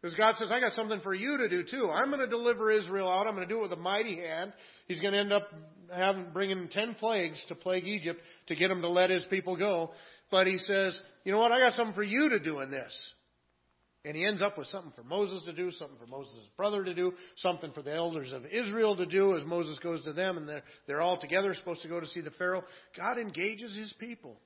Because 0.00 0.16
God 0.16 0.36
says, 0.36 0.50
I 0.52 0.60
got 0.60 0.72
something 0.72 1.00
for 1.00 1.14
you 1.14 1.36
to 1.38 1.48
do 1.48 1.62
too. 1.62 1.90
I'm 1.90 2.08
going 2.08 2.20
to 2.20 2.26
deliver 2.26 2.70
Israel 2.70 3.08
out. 3.08 3.26
I'm 3.26 3.34
going 3.34 3.46
to 3.46 3.52
do 3.52 3.58
it 3.58 3.62
with 3.62 3.72
a 3.72 3.76
mighty 3.76 4.16
hand. 4.16 4.52
He's 4.88 5.00
going 5.00 5.12
to 5.12 5.18
end 5.18 5.32
up 5.32 5.48
having, 5.94 6.28
bringing 6.32 6.68
ten 6.68 6.94
plagues 6.94 7.42
to 7.48 7.54
plague 7.54 7.86
Egypt 7.86 8.20
to 8.46 8.56
get 8.56 8.70
him 8.70 8.82
to 8.82 8.88
let 8.88 9.10
his 9.10 9.26
people 9.28 9.56
go. 9.56 9.90
But 10.30 10.46
he 10.46 10.58
says, 10.58 10.98
you 11.24 11.32
know 11.32 11.38
what? 11.38 11.52
I 11.52 11.58
got 11.58 11.74
something 11.74 11.94
for 11.94 12.02
you 12.02 12.30
to 12.30 12.38
do 12.38 12.60
in 12.60 12.70
this. 12.70 13.14
And 14.06 14.14
he 14.14 14.24
ends 14.24 14.40
up 14.40 14.56
with 14.56 14.68
something 14.68 14.92
for 14.94 15.02
Moses 15.02 15.42
to 15.46 15.52
do, 15.52 15.72
something 15.72 15.98
for 15.98 16.06
Moses' 16.06 16.38
brother 16.56 16.84
to 16.84 16.94
do, 16.94 17.12
something 17.38 17.72
for 17.72 17.82
the 17.82 17.92
elders 17.92 18.30
of 18.30 18.46
Israel 18.46 18.96
to 18.96 19.04
do 19.04 19.36
as 19.36 19.44
Moses 19.44 19.80
goes 19.80 20.04
to 20.04 20.12
them 20.12 20.36
and 20.36 20.48
they're, 20.48 20.62
they're 20.86 21.00
all 21.00 21.18
together 21.18 21.52
supposed 21.54 21.82
to 21.82 21.88
go 21.88 21.98
to 21.98 22.06
see 22.06 22.20
the 22.20 22.30
Pharaoh. 22.30 22.62
God 22.96 23.18
engages 23.18 23.76
his 23.76 23.92
people. 23.98 24.36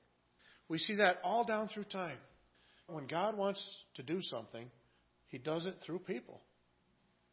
We 0.67 0.79
see 0.79 0.95
that 0.95 1.17
all 1.23 1.45
down 1.45 1.67
through 1.67 1.83
time. 1.83 2.17
When 2.87 3.05
God 3.05 3.37
wants 3.37 3.63
to 3.97 4.03
do 4.03 4.19
something, 4.23 4.65
he 5.27 5.37
does 5.37 5.67
it 5.67 5.75
through 5.85 5.99
people. 5.99 6.41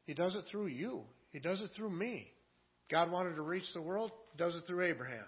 He 0.05 0.13
does 0.13 0.35
it 0.35 0.45
through 0.51 0.67
you. 0.67 1.05
He 1.31 1.39
does 1.39 1.63
it 1.63 1.71
through 1.75 1.91
me. 1.91 2.31
God 2.91 3.11
wanted 3.11 3.37
to 3.37 3.43
reach 3.43 3.73
the 3.73 3.81
world, 3.81 4.13
he 4.33 4.39
does 4.39 4.55
it 4.55 4.65
through 4.67 4.85
Abraham. 4.85 5.25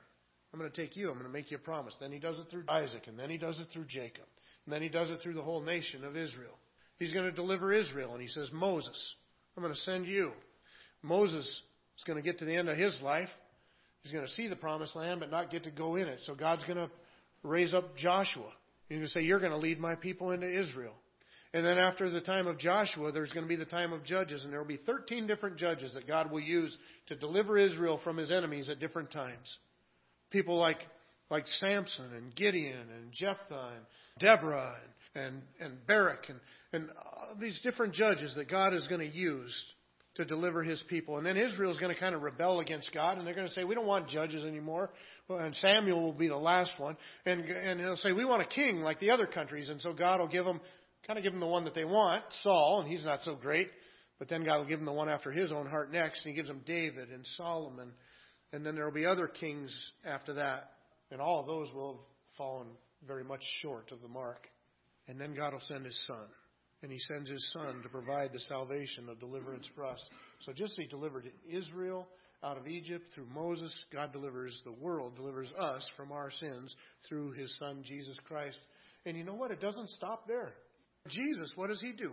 I'm 0.52 0.60
going 0.60 0.70
to 0.70 0.76
take 0.76 0.96
you, 0.96 1.08
I'm 1.08 1.14
going 1.14 1.24
to 1.24 1.32
make 1.32 1.50
you 1.50 1.56
a 1.56 1.60
promise. 1.60 1.96
Then 1.98 2.12
he 2.12 2.18
does 2.18 2.38
it 2.38 2.48
through 2.50 2.64
Isaac, 2.68 3.04
and 3.06 3.18
then 3.18 3.30
he 3.30 3.38
does 3.38 3.58
it 3.58 3.68
through 3.72 3.86
Jacob. 3.86 4.24
And 4.66 4.74
then 4.74 4.82
he 4.82 4.90
does 4.90 5.08
it 5.08 5.20
through 5.22 5.34
the 5.34 5.42
whole 5.42 5.62
nation 5.62 6.04
of 6.04 6.14
Israel. 6.14 6.58
He's 7.00 7.12
going 7.12 7.24
to 7.24 7.32
deliver 7.32 7.72
Israel. 7.72 8.12
And 8.12 8.22
he 8.22 8.28
says, 8.28 8.50
Moses, 8.52 9.14
I'm 9.56 9.62
going 9.64 9.74
to 9.74 9.80
send 9.80 10.06
you. 10.06 10.30
Moses 11.02 11.44
is 11.44 12.04
going 12.06 12.18
to 12.18 12.22
get 12.22 12.38
to 12.38 12.44
the 12.44 12.54
end 12.54 12.68
of 12.68 12.76
his 12.76 13.00
life. 13.02 13.30
He's 14.02 14.12
going 14.12 14.24
to 14.24 14.30
see 14.32 14.46
the 14.46 14.56
promised 14.56 14.94
land, 14.94 15.18
but 15.18 15.30
not 15.30 15.50
get 15.50 15.64
to 15.64 15.70
go 15.70 15.96
in 15.96 16.06
it. 16.06 16.20
So 16.24 16.34
God's 16.34 16.62
going 16.64 16.76
to 16.76 16.90
raise 17.42 17.74
up 17.74 17.96
Joshua. 17.96 18.50
He's 18.88 18.96
going 18.96 19.08
to 19.08 19.12
say, 19.12 19.22
You're 19.22 19.40
going 19.40 19.50
to 19.50 19.58
lead 19.58 19.80
my 19.80 19.94
people 19.94 20.30
into 20.30 20.46
Israel. 20.48 20.94
And 21.52 21.66
then 21.66 21.78
after 21.78 22.08
the 22.08 22.20
time 22.20 22.46
of 22.46 22.58
Joshua, 22.58 23.10
there's 23.10 23.32
going 23.32 23.44
to 23.44 23.48
be 23.48 23.56
the 23.56 23.64
time 23.64 23.92
of 23.92 24.04
judges, 24.04 24.44
and 24.44 24.52
there 24.52 24.60
will 24.60 24.68
be 24.68 24.76
13 24.76 25.26
different 25.26 25.56
judges 25.56 25.94
that 25.94 26.06
God 26.06 26.30
will 26.30 26.40
use 26.40 26.76
to 27.08 27.16
deliver 27.16 27.58
Israel 27.58 27.98
from 28.04 28.18
his 28.18 28.30
enemies 28.30 28.70
at 28.70 28.78
different 28.78 29.10
times. 29.10 29.58
People 30.30 30.58
like, 30.58 30.78
like 31.28 31.48
Samson 31.58 32.12
and 32.14 32.34
Gideon 32.36 32.78
and 32.78 33.10
Jephthah 33.12 33.72
and 33.74 33.84
Deborah 34.20 34.74
and, 34.80 34.92
and, 35.14 35.42
and 35.60 35.86
Barak 35.86 36.28
and, 36.28 36.40
and 36.72 36.88
these 37.40 37.60
different 37.62 37.94
judges 37.94 38.34
that 38.36 38.48
God 38.50 38.74
is 38.74 38.86
going 38.88 39.00
to 39.00 39.16
use 39.16 39.54
to 40.16 40.24
deliver 40.24 40.62
his 40.62 40.82
people. 40.88 41.18
And 41.18 41.26
then 41.26 41.36
Israel 41.36 41.70
is 41.70 41.78
going 41.78 41.94
to 41.94 41.98
kind 41.98 42.14
of 42.14 42.22
rebel 42.22 42.60
against 42.60 42.92
God, 42.92 43.16
and 43.16 43.26
they're 43.26 43.34
going 43.34 43.46
to 43.46 43.52
say, 43.52 43.64
We 43.64 43.74
don't 43.74 43.86
want 43.86 44.08
judges 44.08 44.44
anymore. 44.44 44.90
And 45.28 45.54
Samuel 45.56 46.02
will 46.02 46.12
be 46.12 46.28
the 46.28 46.36
last 46.36 46.72
one. 46.78 46.96
And, 47.24 47.42
and 47.42 47.80
he'll 47.80 47.96
say, 47.96 48.12
We 48.12 48.24
want 48.24 48.42
a 48.42 48.46
king 48.46 48.80
like 48.80 49.00
the 49.00 49.10
other 49.10 49.26
countries. 49.26 49.68
And 49.68 49.80
so 49.80 49.92
God 49.92 50.20
will 50.20 50.28
give 50.28 50.44
them, 50.44 50.60
kind 51.06 51.18
of 51.18 51.22
give 51.22 51.32
them 51.32 51.40
the 51.40 51.46
one 51.46 51.64
that 51.64 51.74
they 51.74 51.84
want, 51.84 52.24
Saul, 52.42 52.80
and 52.80 52.90
he's 52.90 53.04
not 53.04 53.20
so 53.22 53.34
great. 53.34 53.68
But 54.18 54.28
then 54.28 54.44
God 54.44 54.58
will 54.58 54.66
give 54.66 54.78
them 54.78 54.86
the 54.86 54.92
one 54.92 55.08
after 55.08 55.30
his 55.30 55.50
own 55.50 55.66
heart 55.66 55.90
next, 55.90 56.24
and 56.24 56.30
he 56.30 56.36
gives 56.36 56.48
them 56.48 56.60
David 56.66 57.10
and 57.10 57.24
Solomon. 57.36 57.92
And 58.52 58.66
then 58.66 58.74
there 58.74 58.84
will 58.84 58.92
be 58.92 59.06
other 59.06 59.28
kings 59.28 59.72
after 60.04 60.34
that. 60.34 60.72
And 61.10 61.20
all 61.20 61.40
of 61.40 61.46
those 61.46 61.72
will 61.72 61.92
have 61.94 62.36
fallen 62.36 62.66
very 63.06 63.24
much 63.24 63.42
short 63.62 63.92
of 63.92 64.02
the 64.02 64.08
mark. 64.08 64.46
And 65.08 65.20
then 65.20 65.34
God 65.34 65.52
will 65.52 65.60
send 65.60 65.84
his 65.84 66.00
son 66.06 66.26
and 66.82 66.90
he 66.90 66.98
sends 66.98 67.28
his 67.28 67.50
son 67.52 67.82
to 67.82 67.88
provide 67.88 68.32
the 68.32 68.40
salvation 68.40 69.08
of 69.08 69.20
deliverance 69.20 69.68
for 69.74 69.84
us. 69.84 70.02
So 70.40 70.52
just 70.52 70.72
as 70.72 70.84
he 70.84 70.86
delivered 70.86 71.30
Israel 71.48 72.06
out 72.42 72.56
of 72.56 72.66
Egypt 72.66 73.12
through 73.14 73.26
Moses, 73.34 73.74
God 73.92 74.12
delivers 74.12 74.58
the 74.64 74.72
world, 74.72 75.16
delivers 75.16 75.50
us 75.58 75.86
from 75.96 76.10
our 76.10 76.30
sins 76.30 76.74
through 77.06 77.32
his 77.32 77.54
son 77.58 77.82
Jesus 77.84 78.16
Christ. 78.26 78.58
And 79.04 79.16
you 79.16 79.24
know 79.24 79.34
what? 79.34 79.50
It 79.50 79.60
doesn't 79.60 79.90
stop 79.90 80.26
there. 80.26 80.54
Jesus, 81.08 81.52
what 81.54 81.68
does 81.68 81.80
he 81.80 81.92
do? 81.92 82.12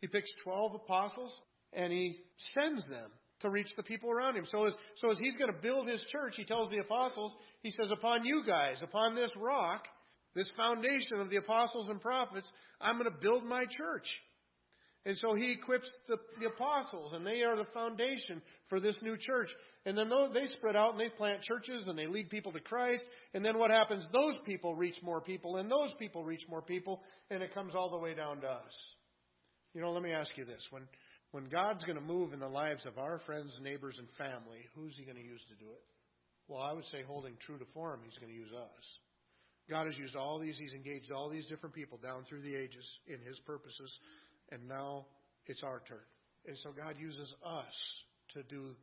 He 0.00 0.06
picks 0.06 0.30
12 0.44 0.76
apostles 0.76 1.34
and 1.74 1.92
he 1.92 2.16
sends 2.54 2.88
them 2.88 3.10
to 3.40 3.50
reach 3.50 3.68
the 3.76 3.82
people 3.82 4.10
around 4.10 4.36
him. 4.36 4.44
So 4.46 4.66
as, 4.66 4.72
so 4.96 5.10
as 5.10 5.18
he's 5.18 5.34
going 5.34 5.52
to 5.52 5.60
build 5.60 5.88
his 5.88 6.02
church, 6.10 6.34
he 6.36 6.44
tells 6.44 6.70
the 6.70 6.78
apostles, 6.78 7.34
he 7.62 7.70
says, 7.70 7.90
upon 7.90 8.24
you 8.24 8.42
guys, 8.46 8.80
upon 8.82 9.14
this 9.14 9.32
rock, 9.36 9.84
this 10.34 10.50
foundation 10.56 11.18
of 11.18 11.30
the 11.30 11.36
apostles 11.36 11.88
and 11.88 12.00
prophets, 12.00 12.50
I'm 12.80 12.98
going 12.98 13.10
to 13.10 13.20
build 13.20 13.44
my 13.44 13.64
church. 13.64 14.06
And 15.06 15.16
so 15.16 15.34
he 15.34 15.52
equips 15.52 15.90
the, 16.08 16.16
the, 16.40 16.48
apostles, 16.48 17.14
and 17.14 17.26
they 17.26 17.42
are 17.42 17.56
the 17.56 17.66
foundation 17.72 18.42
for 18.68 18.80
this 18.80 18.98
new 19.00 19.16
church. 19.16 19.48
And 19.86 19.96
then 19.96 20.10
they 20.34 20.44
spread 20.46 20.76
out 20.76 20.90
and 20.90 21.00
they 21.00 21.08
plant 21.08 21.40
churches 21.40 21.86
and 21.86 21.98
they 21.98 22.06
lead 22.06 22.28
people 22.28 22.52
to 22.52 22.60
Christ. 22.60 23.02
And 23.32 23.42
then 23.42 23.58
what 23.58 23.70
happens? 23.70 24.06
Those 24.12 24.34
people 24.44 24.74
reach 24.74 25.00
more 25.02 25.22
people, 25.22 25.56
and 25.56 25.70
those 25.70 25.94
people 25.98 26.22
reach 26.22 26.44
more 26.50 26.60
people, 26.60 27.00
and 27.30 27.42
it 27.42 27.54
comes 27.54 27.74
all 27.74 27.90
the 27.90 27.98
way 27.98 28.12
down 28.12 28.42
to 28.42 28.46
us. 28.46 28.76
You 29.72 29.80
know, 29.80 29.90
let 29.90 30.02
me 30.02 30.12
ask 30.12 30.36
you 30.36 30.44
this. 30.44 30.66
When, 30.70 30.82
when 31.30 31.48
God's 31.48 31.84
going 31.84 31.98
to 31.98 32.04
move 32.04 32.34
in 32.34 32.40
the 32.40 32.48
lives 32.48 32.84
of 32.84 32.98
our 32.98 33.20
friends, 33.24 33.58
neighbors, 33.62 33.96
and 33.98 34.08
family, 34.18 34.66
who's 34.74 34.94
he 34.98 35.04
going 35.04 35.16
to 35.16 35.24
use 35.24 35.42
to 35.48 35.54
do 35.64 35.70
it? 35.70 35.82
Well, 36.46 36.60
I 36.60 36.74
would 36.74 36.84
say 36.86 37.02
holding 37.06 37.36
true 37.46 37.56
to 37.56 37.64
form, 37.72 38.00
he's 38.04 38.18
going 38.18 38.32
to 38.32 38.38
use 38.38 38.52
us. 38.52 38.84
God 39.70 39.86
has 39.86 39.96
used 39.96 40.16
all 40.16 40.38
these, 40.38 40.58
He's 40.58 40.74
engaged 40.74 41.12
all 41.12 41.30
these 41.30 41.46
different 41.46 41.74
people 41.74 41.98
down 42.02 42.24
through 42.28 42.42
the 42.42 42.54
ages 42.54 42.84
in 43.06 43.20
His 43.26 43.38
purposes, 43.46 43.98
and 44.50 44.68
now 44.68 45.06
it's 45.46 45.62
our 45.62 45.80
turn. 45.88 46.04
And 46.46 46.56
so 46.58 46.70
God 46.76 46.96
uses 46.98 47.32
us 47.44 47.74
to 48.34 48.42
do 48.42 48.74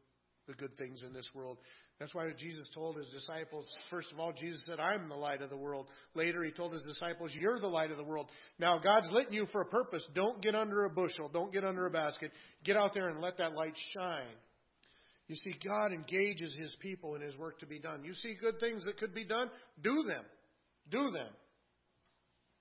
the 0.47 0.53
good 0.53 0.77
things 0.77 1.03
in 1.05 1.13
this 1.13 1.27
world. 1.35 1.57
That's 1.99 2.13
why 2.13 2.25
Jesus 2.37 2.67
told 2.73 2.95
his 2.97 3.07
disciples, 3.09 3.65
first 3.89 4.11
of 4.11 4.19
all, 4.19 4.31
Jesus 4.31 4.61
said, 4.65 4.79
I'm 4.79 5.09
the 5.09 5.15
light 5.15 5.41
of 5.41 5.49
the 5.49 5.57
world. 5.57 5.87
Later, 6.13 6.43
he 6.43 6.51
told 6.51 6.73
his 6.73 6.83
disciples, 6.83 7.31
You're 7.33 7.59
the 7.59 7.67
light 7.67 7.91
of 7.91 7.97
the 7.97 8.03
world. 8.03 8.27
Now, 8.59 8.77
God's 8.77 9.09
lit 9.11 9.31
you 9.31 9.47
for 9.51 9.61
a 9.61 9.65
purpose. 9.65 10.03
Don't 10.13 10.41
get 10.41 10.55
under 10.55 10.85
a 10.85 10.89
bushel. 10.89 11.29
Don't 11.33 11.51
get 11.51 11.65
under 11.65 11.87
a 11.87 11.91
basket. 11.91 12.31
Get 12.63 12.77
out 12.77 12.93
there 12.93 13.09
and 13.09 13.19
let 13.19 13.37
that 13.39 13.55
light 13.55 13.73
shine. 13.97 14.35
You 15.27 15.35
see, 15.35 15.55
God 15.65 15.91
engages 15.91 16.53
his 16.57 16.73
people 16.79 17.15
in 17.15 17.21
his 17.21 17.35
work 17.35 17.59
to 17.59 17.65
be 17.65 17.79
done. 17.79 18.03
You 18.05 18.13
see 18.13 18.35
good 18.39 18.59
things 18.59 18.85
that 18.85 18.97
could 18.97 19.13
be 19.13 19.25
done, 19.25 19.49
do 19.81 20.03
them. 20.07 20.23
Do 20.89 21.11
them. 21.11 21.29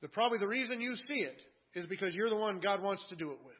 The, 0.03 0.09
probably 0.09 0.39
the 0.39 0.49
reason 0.49 0.81
you 0.81 0.95
see 0.95 1.23
it 1.23 1.41
is 1.75 1.87
because 1.87 2.15
you're 2.15 2.31
the 2.31 2.37
one 2.37 2.61
God 2.61 2.83
wants 2.83 3.07
to 3.09 3.17
do 3.17 3.31
it 3.31 3.39
with. 3.45 3.55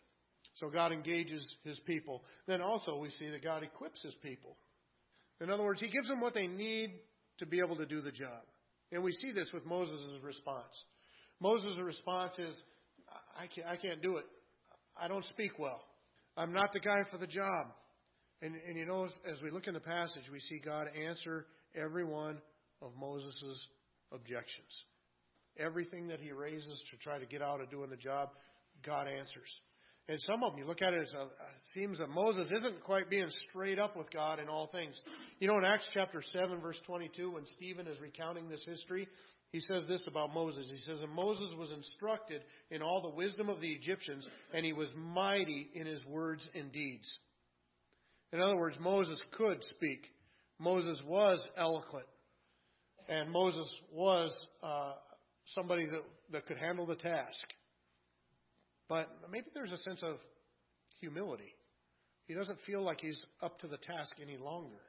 So 0.55 0.71
God 0.71 0.93
engages 0.93 1.47
his 1.65 1.79
people. 1.81 2.23
Then 2.47 2.61
also 2.61 2.99
we 2.99 3.11
see 3.11 3.29
that 3.29 3.45
God 3.45 3.63
equips 3.63 4.03
his 4.03 4.15
people. 4.23 4.57
In 5.41 5.51
other 5.51 5.65
words, 5.65 5.81
he 5.81 5.89
gives 5.89 6.09
them 6.09 6.21
what 6.21 6.35
they 6.35 6.47
need 6.47 6.93
to 7.39 7.47
be 7.47 7.59
able 7.59 7.77
to 7.77 7.87
do 7.87 8.01
the 8.01 8.11
job. 8.11 8.43
And 8.91 9.03
we 9.03 9.13
see 9.13 9.33
this 9.33 9.51
with 9.53 9.67
Moses' 9.67 10.03
response. 10.23 10.73
Moses' 11.41 11.79
response 11.79 12.39
is, 12.39 12.57
I 13.39 13.47
can't, 13.47 13.67
I 13.67 13.77
can't 13.77 14.01
do 14.01 14.17
it. 14.17 14.25
I 14.99 15.09
don't 15.09 15.25
speak 15.27 15.59
well. 15.59 15.83
I'm 16.37 16.53
not 16.53 16.73
the 16.73 16.81
guy 16.81 16.99
for 17.11 17.19
the 17.19 17.27
job. 17.27 17.67
And, 18.41 18.55
and 18.67 18.79
you 18.79 18.87
know, 18.87 19.05
as 19.05 19.43
we 19.43 19.51
look 19.51 19.67
in 19.67 19.75
the 19.75 19.81
passage, 19.81 20.23
we 20.33 20.41
see 20.41 20.61
God 20.65 20.87
answer 21.07 21.47
every 21.75 22.05
one 22.05 22.39
of 22.81 22.93
Moses' 22.99 23.69
objections. 24.13 24.85
Everything 25.59 26.09
that 26.09 26.21
he 26.21 26.33
raises 26.33 26.83
to 26.91 26.97
try 26.99 27.19
to 27.19 27.27
get 27.27 27.43
out 27.43 27.61
of 27.61 27.71
doing 27.71 27.91
the 27.91 27.97
job, 27.97 28.31
God 28.85 29.09
answers. 29.09 29.51
And 30.09 30.21
some 30.21 30.45
of 30.45 30.53
them, 30.53 30.61
you 30.61 30.67
look 30.67 30.83
at 30.83 30.93
it, 30.93 31.01
it 31.01 31.13
seems 31.75 31.99
that 31.99 32.09
Moses 32.09 32.49
isn't 32.59 32.85
quite 32.85 33.11
being 33.11 33.29
straight 33.49 33.79
up 33.79 33.97
with 33.97 34.11
God 34.13 34.39
in 34.39 34.49
all 34.49 34.69
things. 34.69 34.95
You 35.41 35.49
know, 35.49 35.59
in 35.59 35.65
Acts 35.65 35.89
chapter 35.93 36.23
7, 36.23 36.61
verse 36.61 36.81
22, 36.87 37.33
when 37.33 37.45
Stephen 37.47 37.89
is 37.89 37.99
recounting 38.01 38.49
this 38.49 38.65
history, 38.65 39.09
he 39.51 39.61
says 39.61 39.85
this 39.89 40.07
about 40.07 40.33
Moses. 40.33 40.67
He 40.71 40.81
says, 40.83 41.01
And 41.01 41.13
Moses 41.13 41.53
was 41.59 41.73
instructed 41.73 42.43
in 42.71 42.83
all 42.83 43.03
the 43.03 43.17
wisdom 43.17 43.49
of 43.49 43.61
the 43.61 43.73
Egyptians, 43.73 44.29
and 44.55 44.65
he 44.65 44.73
was 44.73 44.91
mighty 44.95 45.71
in 45.75 45.87
his 45.87 46.05
words 46.07 46.49
and 46.55 46.71
deeds. 46.71 47.09
In 48.33 48.41
other 48.41 48.57
words, 48.57 48.77
Moses 48.79 49.21
could 49.33 49.63
speak. 49.65 50.05
Moses 50.59 51.01
was 51.07 51.45
eloquent. 51.57 52.07
And 53.09 53.31
Moses 53.31 53.69
was 53.93 54.37
uh, 54.63 54.93
somebody 55.55 55.87
that, 55.87 56.03
that 56.33 56.47
could 56.47 56.59
handle 56.59 56.87
the 56.87 56.97
task. 56.97 57.47
But 58.89 59.09
maybe 59.31 59.47
there's 59.55 59.73
a 59.73 59.79
sense 59.79 60.03
of 60.03 60.17
humility. 61.01 61.55
He 62.27 62.35
doesn't 62.35 62.59
feel 62.67 62.83
like 62.83 63.01
he's 63.01 63.25
up 63.43 63.59
to 63.61 63.69
the 63.69 63.77
task 63.77 64.17
any 64.21 64.37
longer. 64.37 64.81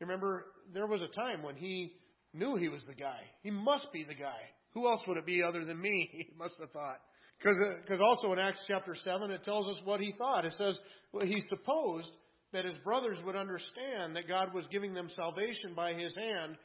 Remember, 0.00 0.46
there 0.72 0.86
was 0.86 1.02
a 1.02 1.08
time 1.08 1.42
when 1.42 1.56
he 1.56 1.92
knew 2.32 2.56
he 2.56 2.68
was 2.68 2.82
the 2.84 2.94
guy. 2.94 3.20
He 3.42 3.50
must 3.50 3.86
be 3.92 4.04
the 4.04 4.14
guy. 4.14 4.38
Who 4.72 4.88
else 4.88 5.02
would 5.06 5.18
it 5.18 5.26
be 5.26 5.42
other 5.42 5.64
than 5.64 5.80
me? 5.80 6.08
He 6.12 6.28
must 6.38 6.54
have 6.60 6.70
thought. 6.70 7.00
Because 7.38 8.00
also 8.04 8.32
in 8.32 8.38
Acts 8.38 8.62
chapter 8.68 8.94
7, 8.94 9.30
it 9.30 9.44
tells 9.44 9.66
us 9.68 9.82
what 9.84 10.00
he 10.00 10.12
thought. 10.16 10.44
It 10.44 10.54
says 10.58 10.78
well, 11.12 11.26
he 11.26 11.40
supposed 11.48 12.10
that 12.52 12.64
his 12.64 12.76
brothers 12.84 13.18
would 13.24 13.36
understand 13.36 14.16
that 14.16 14.28
God 14.28 14.52
was 14.52 14.66
giving 14.66 14.92
them 14.92 15.08
salvation 15.08 15.72
by 15.74 15.94
his 15.94 16.14
hand, 16.16 16.56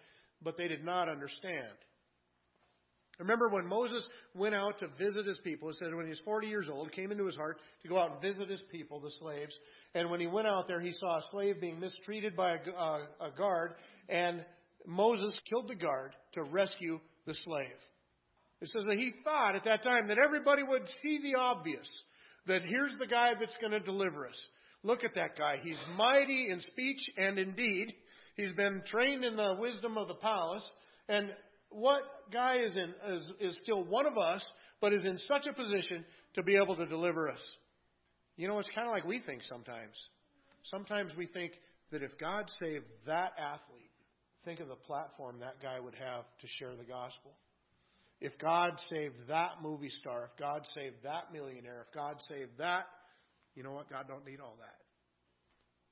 but 0.46 0.56
they 0.56 0.70
did 0.70 0.86
not 0.86 1.10
understand. 1.10 1.74
Remember 3.20 3.50
when 3.50 3.68
Moses 3.68 4.06
went 4.34 4.56
out 4.56 4.80
to 4.80 4.88
visit 5.00 5.26
his 5.26 5.38
people, 5.40 5.70
it 5.70 5.76
said 5.78 5.94
when 5.94 6.06
he 6.06 6.10
was 6.10 6.22
40 6.26 6.48
years 6.48 6.68
old, 6.72 6.92
came 6.92 7.12
into 7.12 7.26
his 7.26 7.36
heart 7.36 7.60
to 7.82 7.88
go 7.88 7.98
out 7.98 8.12
and 8.12 8.22
visit 8.22 8.50
his 8.50 8.62
people, 8.72 9.00
the 9.00 9.12
slaves. 9.20 9.58
And 9.94 10.10
when 10.10 10.20
he 10.20 10.28
went 10.28 10.48
out 10.48 10.68
there, 10.68 10.82
he 10.82 10.92
saw 10.92 11.18
a 11.18 11.24
slave 11.32 11.62
being 11.62 11.80
mistreated 11.80 12.36
by 12.36 12.56
a, 12.56 12.58
a, 12.70 12.74
uh, 12.74 13.00
a 13.22 13.32
guard, 13.32 13.76
and 14.10 14.44
Moses 14.86 15.38
killed 15.50 15.70
the 15.70 15.76
guard 15.76 16.12
to 16.34 16.44
rescue 16.44 17.00
the 17.26 17.34
slave. 17.46 17.78
It 18.62 18.70
says 18.70 18.84
that 18.88 18.98
he 18.98 19.14
thought 19.24 19.56
at 19.56 19.64
that 19.64 19.84
time 19.84 20.08
that 20.08 20.18
everybody 20.18 20.64
would 20.64 20.88
see 21.02 21.20
the 21.24 21.40
obvious, 21.40 21.90
that 22.48 22.62
here's 22.64 22.98
the 23.00 23.08
guy 23.08 23.32
that's 23.40 23.56
going 23.62 23.72
to 23.72 23.80
deliver 23.80 24.28
us. 24.28 24.42
Look 24.84 25.04
at 25.04 25.16
that 25.16 25.38
guy. 25.38 25.56
He's 25.64 25.80
mighty 25.98 26.50
in 26.50 26.60
speech 26.60 27.00
and 27.18 27.40
in 27.40 27.56
deed. 27.56 27.94
He's 28.36 28.54
been 28.54 28.84
trained 28.86 29.24
in 29.24 29.36
the 29.36 29.56
wisdom 29.60 29.98
of 29.98 30.08
the 30.08 30.16
palace. 30.16 30.70
And 31.08 31.32
what 31.70 32.02
guy 32.32 32.60
is 32.60 32.76
in 32.76 32.94
is, 33.08 33.32
is 33.40 33.60
still 33.64 33.84
one 33.84 34.06
of 34.06 34.18
us, 34.18 34.46
but 34.82 34.94
is 34.94 35.06
in 35.06 35.18
such 35.20 35.48
a 35.48 35.54
position 35.54 36.06
to 36.36 36.44
be 36.44 36.56
able 36.62 36.76
to 36.76 36.86
deliver 36.86 37.30
us. 37.30 37.42
You 38.36 38.48
know, 38.48 38.60
it's 38.60 38.70
kind 38.76 38.88
of 38.88 38.94
like 38.94 39.06
we 39.06 39.22
think 39.26 39.42
sometimes. 39.44 39.96
Sometimes 40.64 41.12
we 41.18 41.28
think 41.28 41.54
that 41.92 42.04
if 42.04 42.18
God 42.20 42.50
saved 42.60 42.86
that 43.08 43.32
athlete, 43.40 43.92
think 44.44 44.60
of 44.60 44.68
the 44.68 44.76
platform 44.76 45.40
that 45.40 45.62
guy 45.62 45.80
would 45.80 45.96
have 45.96 46.26
to 46.42 46.48
share 46.60 46.76
the 46.76 46.84
gospel. 46.84 47.32
If 48.20 48.38
God 48.40 48.72
saved 48.90 49.16
that 49.30 49.62
movie 49.62 49.90
star, 49.90 50.30
if 50.32 50.40
God 50.40 50.62
saved 50.74 50.96
that 51.04 51.32
millionaire, 51.32 51.86
if 51.88 51.94
God 51.94 52.18
saved 52.28 52.52
that, 52.60 52.86
you 53.56 53.64
know 53.64 53.72
what? 53.72 53.90
God 53.90 54.06
don't 54.08 54.26
need 54.26 54.40
all 54.40 54.56
that. 54.60 54.85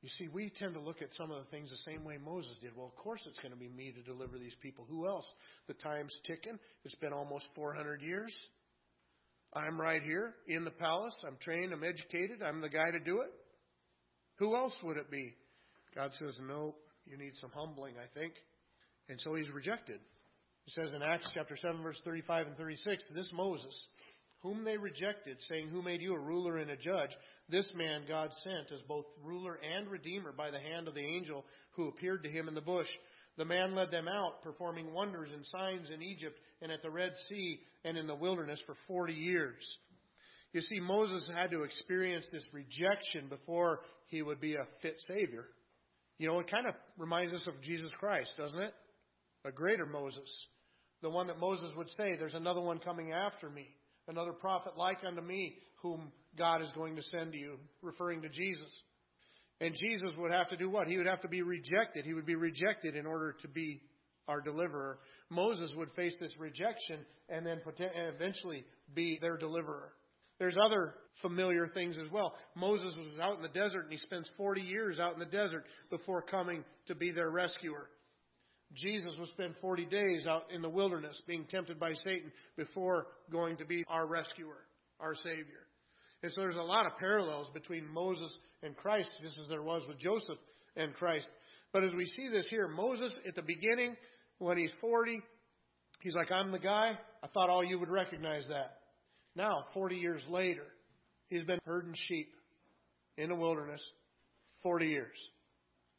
You 0.04 0.10
see, 0.10 0.28
we 0.28 0.52
tend 0.60 0.74
to 0.74 0.82
look 0.82 1.02
at 1.02 1.14
some 1.14 1.32
of 1.32 1.38
the 1.38 1.50
things 1.50 1.70
the 1.70 1.90
same 1.90 2.04
way 2.04 2.18
Moses 2.18 2.52
did. 2.62 2.76
Well, 2.76 2.88
of 2.88 2.96
course 3.02 3.22
it's 3.26 3.40
going 3.40 3.54
to 3.54 3.58
be 3.58 3.70
me 3.70 3.94
to 3.94 4.02
deliver 4.02 4.38
these 4.38 4.56
people. 4.62 4.86
Who 4.90 5.08
else? 5.08 5.26
The 5.68 5.76
time's 5.76 6.14
ticking. 6.28 6.60
It's 6.84 6.96
been 6.96 7.14
almost 7.14 7.46
400 7.56 8.02
years. 8.02 8.34
I'm 9.54 9.80
right 9.80 10.04
here 10.04 10.34
in 10.46 10.66
the 10.66 10.72
palace. 10.72 11.16
I'm 11.26 11.38
trained. 11.40 11.72
I'm 11.72 11.86
educated. 11.86 12.44
I'm 12.46 12.60
the 12.60 12.68
guy 12.68 12.92
to 12.92 13.00
do 13.00 13.22
it. 13.22 13.32
Who 14.40 14.58
else 14.58 14.76
would 14.84 14.98
it 14.98 15.10
be? 15.10 15.36
God 15.96 16.12
says, 16.20 16.38
No, 16.42 16.76
you 17.06 17.18
need 17.18 17.34
some 17.40 17.52
humbling, 17.56 17.94
I 17.98 18.20
think. 18.20 18.34
And 19.08 19.22
so 19.22 19.36
he's 19.36 19.50
rejected. 19.52 20.02
It 20.66 20.74
says 20.74 20.94
in 20.94 21.02
Acts 21.02 21.32
chapter 21.34 21.56
7, 21.56 21.82
verse 21.82 22.02
35 22.04 22.48
and 22.48 22.58
36, 22.58 23.04
this 23.16 23.32
Moses, 23.34 23.84
whom 24.44 24.66
they 24.66 24.78
rejected, 24.78 25.38
saying, 25.40 25.70
Who 25.70 25.82
made 25.82 26.02
you 26.02 26.14
a 26.14 26.20
ruler 26.20 26.58
and 26.58 26.70
a 26.70 26.78
judge? 26.78 27.10
This 27.50 27.72
man 27.76 28.04
God 28.08 28.30
sent 28.44 28.72
as 28.72 28.82
both 28.82 29.06
ruler 29.24 29.58
and 29.76 29.90
redeemer 29.90 30.32
by 30.32 30.52
the 30.52 30.60
hand 30.60 30.88
of 30.88 30.94
the 30.94 31.06
angel 31.06 31.46
who 31.72 31.88
appeared 31.88 32.24
to 32.24 32.30
him 32.30 32.48
in 32.48 32.54
the 32.54 32.62
bush. 32.62 32.88
The 33.38 33.46
man 33.46 33.74
led 33.74 33.90
them 33.90 34.08
out, 34.08 34.44
performing 34.44 34.94
wonders 34.94 35.32
and 35.34 35.46
signs 35.46 35.90
in 35.90 36.04
Egypt 36.04 36.38
and 36.62 36.72
at 36.72 36.84
the 36.84 36.92
Red 36.92 37.14
Sea 37.30 37.60
and 37.84 37.98
in 37.98 38.06
the 38.06 38.14
wilderness 38.14 38.62
for 38.66 38.76
40 38.88 39.14
years. 39.14 39.78
You 40.52 40.62
see, 40.62 40.80
Moses 40.80 41.28
had 41.36 41.50
to 41.52 41.64
experience 41.64 42.28
this 42.32 42.48
rejection 42.54 43.28
before 43.28 43.80
he 44.08 44.22
would 44.22 44.40
be 44.40 44.54
a 44.54 44.68
fit 44.82 44.96
Savior. 45.08 45.46
You 46.20 46.28
know, 46.28 46.40
it 46.40 46.52
kind 46.52 46.68
of 46.68 46.76
reminds 46.98 47.34
us 47.34 47.46
of 47.48 47.60
Jesus 47.62 47.92
Christ, 48.00 48.32
doesn't 48.38 48.60
it? 48.60 48.74
A 49.46 49.52
greater 49.52 49.88
Moses. 49.88 50.32
The 51.02 51.10
one 51.10 51.28
that 51.28 51.40
Moses 51.40 51.72
would 51.76 51.90
say, 51.90 52.16
There's 52.18 52.36
another 52.36 52.62
one 52.62 52.78
coming 52.78 53.12
after 53.12 53.50
me, 53.50 53.68
another 54.08 54.34
prophet 54.34 54.74
like 54.78 55.00
unto 55.06 55.22
me, 55.22 55.56
whom 55.82 56.12
God 56.38 56.62
is 56.62 56.72
going 56.76 56.96
to 56.96 57.02
send 57.04 57.34
to 57.34 57.38
you, 57.38 57.58
referring 57.82 58.22
to 58.22 58.30
Jesus. 58.30 58.84
And 59.62 59.74
Jesus 59.76 60.10
would 60.18 60.32
have 60.32 60.50
to 60.50 60.58
do 60.58 60.70
what? 60.70 60.88
He 60.88 60.98
would 60.98 61.08
have 61.08 61.22
to 61.22 61.28
be 61.28 61.42
rejected. 61.42 62.06
He 62.06 62.14
would 62.14 62.26
be 62.26 62.36
rejected 62.36 62.96
in 62.96 63.06
order 63.06 63.36
to 63.42 63.48
be 63.48 63.82
our 64.28 64.42
deliverer. 64.42 65.00
Moses 65.30 65.72
would 65.76 65.92
face 65.96 66.16
this 66.20 66.32
rejection 66.38 67.00
and 67.30 67.46
then 67.46 67.62
eventually 68.16 68.66
be 68.94 69.18
their 69.22 69.38
deliverer. 69.38 69.94
There's 70.40 70.58
other 70.58 70.96
familiar 71.22 71.68
things 71.68 71.98
as 71.98 72.10
well. 72.12 72.34
Moses 72.56 72.96
was 72.98 73.20
out 73.22 73.38
in 73.38 73.42
the 73.44 73.50
desert 73.50 73.84
and 73.84 73.92
he 73.92 73.98
spends 73.98 74.30
40 74.36 74.62
years 74.62 75.00
out 75.00 75.14
in 75.14 75.20
the 75.20 75.26
desert 75.26 75.64
before 75.90 76.22
coming 76.22 76.64
to 76.88 76.96
be 76.96 77.12
their 77.12 77.30
rescuer. 77.30 77.90
Jesus 78.76 79.14
will 79.18 79.28
spend 79.28 79.56
40 79.62 79.86
days 79.86 80.26
out 80.28 80.44
in 80.54 80.62
the 80.62 80.70
wilderness 80.70 81.22
being 81.28 81.46
tempted 81.46 81.80
by 81.80 81.94
Satan 81.94 82.32
before 82.58 83.08
going 83.32 83.58
to 83.58 83.66
be 83.66 83.84
our 83.88 84.08
rescuer, 84.08 84.66
our 85.00 85.16
Savior. 85.16 85.68
And 86.24 86.32
so 86.32 86.42
there's 86.42 86.56
a 86.56 86.62
lot 86.62 86.86
of 86.86 86.98
parallels 86.98 87.50
between 87.54 87.88
Moses 87.94 88.36
and 88.62 88.76
Christ, 88.76 89.10
just 89.22 89.36
as 89.42 89.50
there 89.50 89.62
was 89.62 89.84
with 89.88 90.00
Joseph 90.00 90.38
and 90.76 90.94
Christ. 90.94 91.28
But 91.74 91.84
as 91.84 91.92
we 91.96 92.06
see 92.06 92.30
this 92.32 92.48
here, 92.50 92.68
Moses 92.68 93.14
at 93.28 93.36
the 93.36 93.42
beginning, 93.42 93.96
when 94.40 94.58
he's 94.58 94.72
40, 94.80 95.22
he's 96.02 96.16
like, 96.16 96.32
I'm 96.32 96.52
the 96.52 96.60
guy. 96.60 96.92
I 97.24 97.28
thought 97.28 97.50
all 97.50 97.64
you 97.64 97.78
would 97.80 97.90
recognize 97.90 98.48
that. 98.48 98.78
Now, 99.36 99.66
40 99.74 99.96
years 99.96 100.22
later, 100.30 100.66
he's 101.28 101.44
been 101.44 101.60
herding 101.66 101.96
sheep 102.08 102.30
in 103.18 103.30
the 103.30 103.36
wilderness 103.36 103.82
40 104.62 104.88
years. 104.88 105.18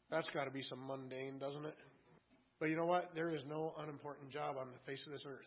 That's 0.09 0.29
got 0.31 0.45
to 0.45 0.51
be 0.51 0.63
some 0.63 0.87
mundane, 0.87 1.39
doesn't 1.39 1.65
it? 1.65 1.75
But 2.65 2.71
you 2.71 2.77
know 2.77 2.87
what? 2.87 3.11
There 3.13 3.29
is 3.29 3.43
no 3.47 3.75
unimportant 3.77 4.31
job 4.31 4.55
on 4.59 4.69
the 4.71 4.91
face 4.91 5.05
of 5.05 5.13
this 5.13 5.23
earth. 5.29 5.45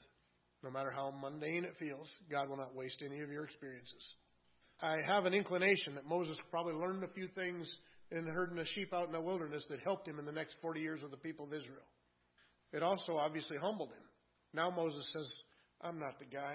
No 0.63 0.71
matter 0.71 0.93
how 0.93 1.13
mundane 1.21 1.65
it 1.65 1.75
feels, 1.77 2.09
God 2.31 2.49
will 2.49 2.57
not 2.57 2.77
waste 2.77 3.03
any 3.05 3.19
of 3.23 3.29
your 3.29 3.43
experiences. 3.43 4.15
I 4.81 4.99
have 5.05 5.25
an 5.25 5.35
inclination 5.35 5.97
that 5.97 6.07
Moses 6.07 6.39
probably 6.49 6.75
learned 6.75 7.03
a 7.03 7.09
few 7.09 7.27
things 7.35 7.69
in 8.13 8.25
herding 8.25 8.55
the 8.55 8.65
sheep 8.67 8.95
out 8.95 9.09
in 9.09 9.13
the 9.13 9.21
wilderness 9.21 9.67
that 9.69 9.81
helped 9.81 10.07
him 10.07 10.21
in 10.21 10.27
the 10.27 10.31
next 10.31 10.59
40 10.63 10.79
years 10.79 11.03
with 11.03 11.11
the 11.11 11.17
people 11.17 11.45
of 11.45 11.53
Israel. 11.53 11.83
It 12.73 12.85
also 12.85 13.17
obviously 13.17 13.57
humbled 13.61 13.89
him. 13.89 14.07
Now 14.55 14.71
Moses 14.71 15.11
says, 15.13 15.29
I'm 15.83 15.99
not 15.99 16.21
the 16.21 16.25
guy. 16.25 16.55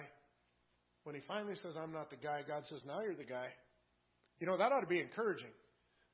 When 1.03 1.13
he 1.13 1.21
finally 1.27 1.55
says, 1.61 1.73
I'm 1.77 1.91
not 1.91 2.09
the 2.09 2.15
guy, 2.15 2.39
God 2.47 2.63
says, 2.69 2.79
Now 2.87 3.01
you're 3.01 3.17
the 3.17 3.25
guy. 3.25 3.49
You 4.39 4.47
know, 4.47 4.55
that 4.55 4.71
ought 4.71 4.79
to 4.79 4.87
be 4.87 5.01
encouraging. 5.01 5.51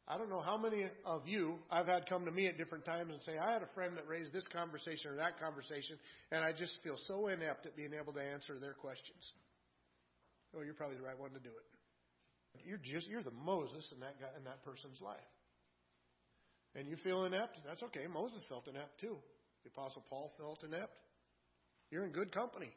I 0.09 0.17
don't 0.17 0.29
know 0.29 0.41
how 0.41 0.57
many 0.57 0.89
of 1.05 1.27
you 1.27 1.59
I've 1.69 1.85
had 1.85 2.09
come 2.09 2.25
to 2.25 2.31
me 2.31 2.47
at 2.47 2.57
different 2.57 2.83
times 2.83 3.13
and 3.13 3.21
say, 3.21 3.37
I 3.37 3.53
had 3.53 3.61
a 3.61 3.69
friend 3.75 3.95
that 3.95 4.07
raised 4.07 4.33
this 4.33 4.45
conversation 4.51 5.11
or 5.11 5.15
that 5.17 5.39
conversation, 5.39 5.97
and 6.31 6.43
I 6.43 6.51
just 6.51 6.79
feel 6.83 6.95
so 7.05 7.27
inept 7.27 7.67
at 7.67 7.75
being 7.75 7.93
able 7.93 8.13
to 8.13 8.19
answer 8.21 8.57
their 8.59 8.73
questions. 8.73 9.21
Oh, 10.57 10.61
you're 10.65 10.73
probably 10.73 10.97
the 10.97 11.03
right 11.03 11.17
one 11.17 11.29
to 11.31 11.39
do 11.39 11.53
it. 11.53 12.65
You're 12.65 12.81
just 12.81 13.07
you're 13.07 13.21
the 13.21 13.37
Moses 13.45 13.85
in 13.93 13.99
that 13.99 14.19
guy 14.19 14.33
in 14.35 14.43
that 14.45 14.65
person's 14.65 14.99
life. 14.99 15.29
And 16.75 16.87
you 16.87 16.97
feel 16.97 17.25
inept? 17.25 17.57
That's 17.65 17.83
okay. 17.83 18.07
Moses 18.11 18.41
felt 18.49 18.67
inept 18.67 18.99
too. 18.99 19.17
The 19.63 19.69
Apostle 19.69 20.03
Paul 20.09 20.31
felt 20.39 20.63
inept. 20.63 20.93
You're 21.91 22.05
in 22.05 22.11
good 22.11 22.31
company. 22.31 22.71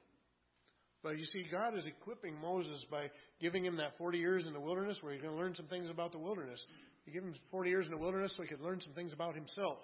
But 1.03 1.19
you 1.19 1.25
see, 1.25 1.47
God 1.51 1.77
is 1.77 1.85
equipping 1.85 2.39
Moses 2.41 2.85
by 2.91 3.11
giving 3.41 3.65
him 3.65 3.77
that 3.77 3.99
40 3.99 4.19
years 4.19 4.47
in 4.47 4.53
the 4.53 4.61
wilderness 4.61 4.99
where 5.01 5.13
he's 5.13 5.23
going 5.23 5.35
to 5.35 5.41
learn 5.41 5.55
some 5.55 5.67
things 5.67 5.91
about 5.91 6.13
the 6.13 6.19
wilderness. 6.19 6.65
He 7.05 7.11
gave 7.13 7.23
him 7.23 7.35
40 7.51 7.71
years 7.71 7.87
in 7.87 7.93
the 7.93 7.99
wilderness 7.99 8.33
so 8.37 8.43
he 8.43 8.49
could 8.49 8.61
learn 8.61 8.81
some 8.81 8.95
things 8.95 9.13
about 9.13 9.35
himself, 9.35 9.79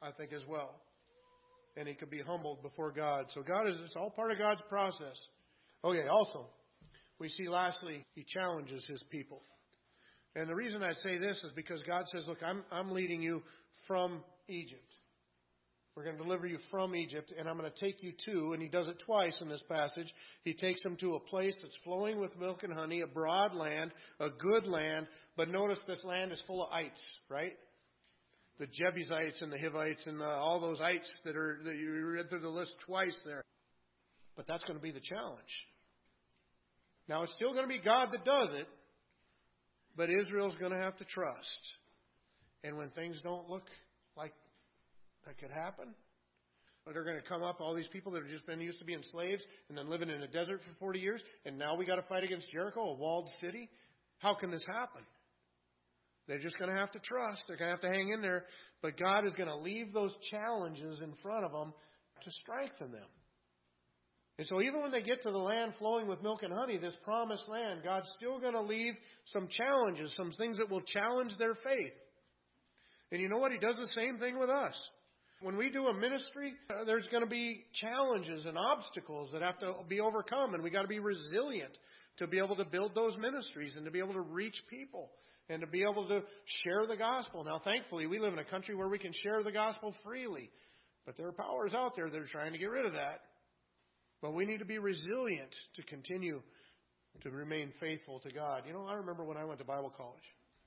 I 0.00 0.10
think, 0.12 0.32
as 0.32 0.42
well. 0.46 0.80
and 1.76 1.88
he 1.88 1.94
could 1.94 2.10
be 2.10 2.20
humbled 2.20 2.62
before 2.62 2.92
God. 2.92 3.26
So 3.30 3.42
God 3.42 3.68
is, 3.68 3.74
it's 3.84 3.96
all 3.96 4.10
part 4.10 4.30
of 4.30 4.38
God's 4.38 4.62
process. 4.68 5.16
Okay, 5.82 6.06
also, 6.08 6.46
we 7.18 7.28
see 7.28 7.48
lastly, 7.48 8.04
he 8.14 8.24
challenges 8.26 8.84
his 8.86 9.02
people. 9.10 9.42
And 10.36 10.48
the 10.48 10.54
reason 10.54 10.82
I 10.82 10.92
say 10.94 11.18
this 11.18 11.36
is 11.44 11.52
because 11.54 11.82
God 11.82 12.04
says, 12.08 12.26
look, 12.26 12.42
I'm, 12.44 12.64
I'm 12.70 12.90
leading 12.92 13.22
you 13.22 13.42
from 13.86 14.22
Egypt. 14.48 14.93
We're 15.96 16.02
going 16.02 16.16
to 16.16 16.22
deliver 16.24 16.46
you 16.48 16.58
from 16.72 16.96
Egypt, 16.96 17.32
and 17.38 17.48
I'm 17.48 17.56
going 17.56 17.70
to 17.70 17.80
take 17.80 18.02
you 18.02 18.12
to, 18.26 18.52
and 18.52 18.60
he 18.60 18.68
does 18.68 18.88
it 18.88 18.98
twice 19.06 19.38
in 19.40 19.48
this 19.48 19.62
passage. 19.68 20.12
He 20.42 20.52
takes 20.52 20.82
them 20.82 20.96
to 20.96 21.14
a 21.14 21.20
place 21.20 21.54
that's 21.62 21.78
flowing 21.84 22.18
with 22.18 22.36
milk 22.38 22.64
and 22.64 22.72
honey, 22.72 23.02
a 23.02 23.06
broad 23.06 23.54
land, 23.54 23.92
a 24.18 24.28
good 24.28 24.66
land. 24.66 25.06
But 25.36 25.50
notice 25.50 25.78
this 25.86 26.02
land 26.02 26.32
is 26.32 26.42
full 26.48 26.64
of 26.64 26.72
ites, 26.72 27.00
right? 27.28 27.52
The 28.58 28.66
Jebusites 28.66 29.40
and 29.40 29.52
the 29.52 29.58
Hivites 29.58 30.04
and 30.08 30.20
the, 30.20 30.24
all 30.24 30.60
those 30.60 30.80
ites 30.80 31.12
that 31.24 31.36
are 31.36 31.60
that 31.64 31.76
you 31.76 31.92
read 32.06 32.28
through 32.28 32.40
the 32.40 32.48
list 32.48 32.74
twice 32.84 33.16
there. 33.24 33.44
But 34.36 34.48
that's 34.48 34.64
going 34.64 34.76
to 34.76 34.82
be 34.82 34.90
the 34.90 35.00
challenge. 35.00 35.40
Now 37.08 37.22
it's 37.22 37.32
still 37.34 37.52
going 37.52 37.68
to 37.68 37.68
be 37.68 37.78
God 37.78 38.08
that 38.10 38.24
does 38.24 38.48
it, 38.54 38.66
but 39.96 40.08
Israel's 40.10 40.56
going 40.56 40.72
to 40.72 40.78
have 40.78 40.96
to 40.96 41.04
trust. 41.04 41.60
And 42.64 42.76
when 42.76 42.90
things 42.90 43.20
don't 43.22 43.48
look 43.48 43.66
that 45.26 45.38
could 45.38 45.50
happen, 45.50 45.94
they're 46.92 47.04
going 47.04 47.20
to 47.20 47.26
come 47.26 47.42
up, 47.42 47.60
all 47.60 47.74
these 47.74 47.88
people 47.88 48.12
that 48.12 48.22
have 48.22 48.30
just 48.30 48.46
been 48.46 48.60
used 48.60 48.78
to 48.78 48.84
being 48.84 49.02
slaves 49.10 49.42
and 49.68 49.78
then 49.78 49.88
living 49.88 50.10
in 50.10 50.20
a 50.22 50.28
desert 50.28 50.60
for 50.60 50.74
40 50.78 50.98
years, 50.98 51.22
and 51.46 51.58
now 51.58 51.74
we 51.74 51.86
got 51.86 51.96
to 51.96 52.02
fight 52.02 52.24
against 52.24 52.50
Jericho, 52.50 52.80
a 52.80 52.94
walled 52.94 53.28
city. 53.40 53.70
How 54.18 54.34
can 54.34 54.50
this 54.50 54.64
happen? 54.66 55.00
They're 56.28 56.38
just 56.38 56.58
going 56.58 56.70
to 56.70 56.76
have 56.76 56.90
to 56.92 56.98
trust. 56.98 57.42
They're 57.48 57.56
going 57.56 57.68
to 57.68 57.76
have 57.76 57.80
to 57.82 57.88
hang 57.88 58.10
in 58.10 58.20
there. 58.20 58.44
But 58.82 58.98
God 58.98 59.26
is 59.26 59.34
going 59.34 59.48
to 59.48 59.56
leave 59.56 59.92
those 59.92 60.14
challenges 60.30 61.00
in 61.00 61.14
front 61.22 61.44
of 61.44 61.52
them 61.52 61.72
to 62.22 62.30
strengthen 62.30 62.92
them. 62.92 63.08
And 64.38 64.46
so 64.46 64.60
even 64.60 64.82
when 64.82 64.90
they 64.90 65.02
get 65.02 65.22
to 65.22 65.30
the 65.30 65.38
land 65.38 65.74
flowing 65.78 66.08
with 66.08 66.22
milk 66.22 66.42
and 66.42 66.52
honey, 66.52 66.76
this 66.76 66.96
promised 67.04 67.48
land, 67.48 67.80
God's 67.84 68.10
still 68.16 68.40
going 68.40 68.54
to 68.54 68.62
leave 68.62 68.94
some 69.26 69.48
challenges, 69.48 70.12
some 70.16 70.32
things 70.32 70.58
that 70.58 70.70
will 70.70 70.80
challenge 70.80 71.36
their 71.38 71.54
faith. 71.54 71.92
And 73.12 73.20
you 73.22 73.28
know 73.28 73.38
what? 73.38 73.52
He 73.52 73.58
does 73.58 73.76
the 73.76 73.92
same 73.94 74.18
thing 74.18 74.38
with 74.38 74.50
us. 74.50 74.80
When 75.40 75.56
we 75.56 75.70
do 75.70 75.86
a 75.86 75.94
ministry, 75.94 76.54
uh, 76.70 76.84
there's 76.84 77.06
going 77.08 77.22
to 77.22 77.28
be 77.28 77.64
challenges 77.74 78.46
and 78.46 78.56
obstacles 78.56 79.30
that 79.32 79.42
have 79.42 79.58
to 79.58 79.74
be 79.88 80.00
overcome, 80.00 80.54
and 80.54 80.62
we 80.62 80.70
got 80.70 80.82
to 80.82 80.88
be 80.88 81.00
resilient 81.00 81.72
to 82.18 82.26
be 82.26 82.38
able 82.38 82.56
to 82.56 82.64
build 82.64 82.94
those 82.94 83.16
ministries 83.18 83.74
and 83.76 83.84
to 83.84 83.90
be 83.90 83.98
able 83.98 84.12
to 84.12 84.20
reach 84.20 84.62
people 84.70 85.10
and 85.48 85.60
to 85.60 85.66
be 85.66 85.82
able 85.82 86.06
to 86.08 86.22
share 86.62 86.86
the 86.86 86.96
gospel. 86.96 87.44
Now, 87.44 87.60
thankfully, 87.62 88.06
we 88.06 88.18
live 88.18 88.32
in 88.32 88.38
a 88.38 88.44
country 88.44 88.74
where 88.74 88.88
we 88.88 88.98
can 88.98 89.12
share 89.12 89.42
the 89.42 89.52
gospel 89.52 89.94
freely, 90.04 90.50
but 91.04 91.16
there 91.16 91.26
are 91.26 91.32
powers 91.32 91.74
out 91.74 91.96
there 91.96 92.08
that 92.08 92.18
are 92.18 92.26
trying 92.26 92.52
to 92.52 92.58
get 92.58 92.70
rid 92.70 92.86
of 92.86 92.92
that. 92.92 93.20
But 94.22 94.32
we 94.32 94.46
need 94.46 94.60
to 94.60 94.64
be 94.64 94.78
resilient 94.78 95.54
to 95.74 95.82
continue 95.82 96.40
to 97.22 97.30
remain 97.30 97.72
faithful 97.80 98.20
to 98.20 98.30
God. 98.30 98.62
You 98.66 98.72
know, 98.72 98.86
I 98.86 98.94
remember 98.94 99.24
when 99.24 99.36
I 99.36 99.44
went 99.44 99.58
to 99.58 99.64
Bible 99.64 99.92
college. 99.94 100.22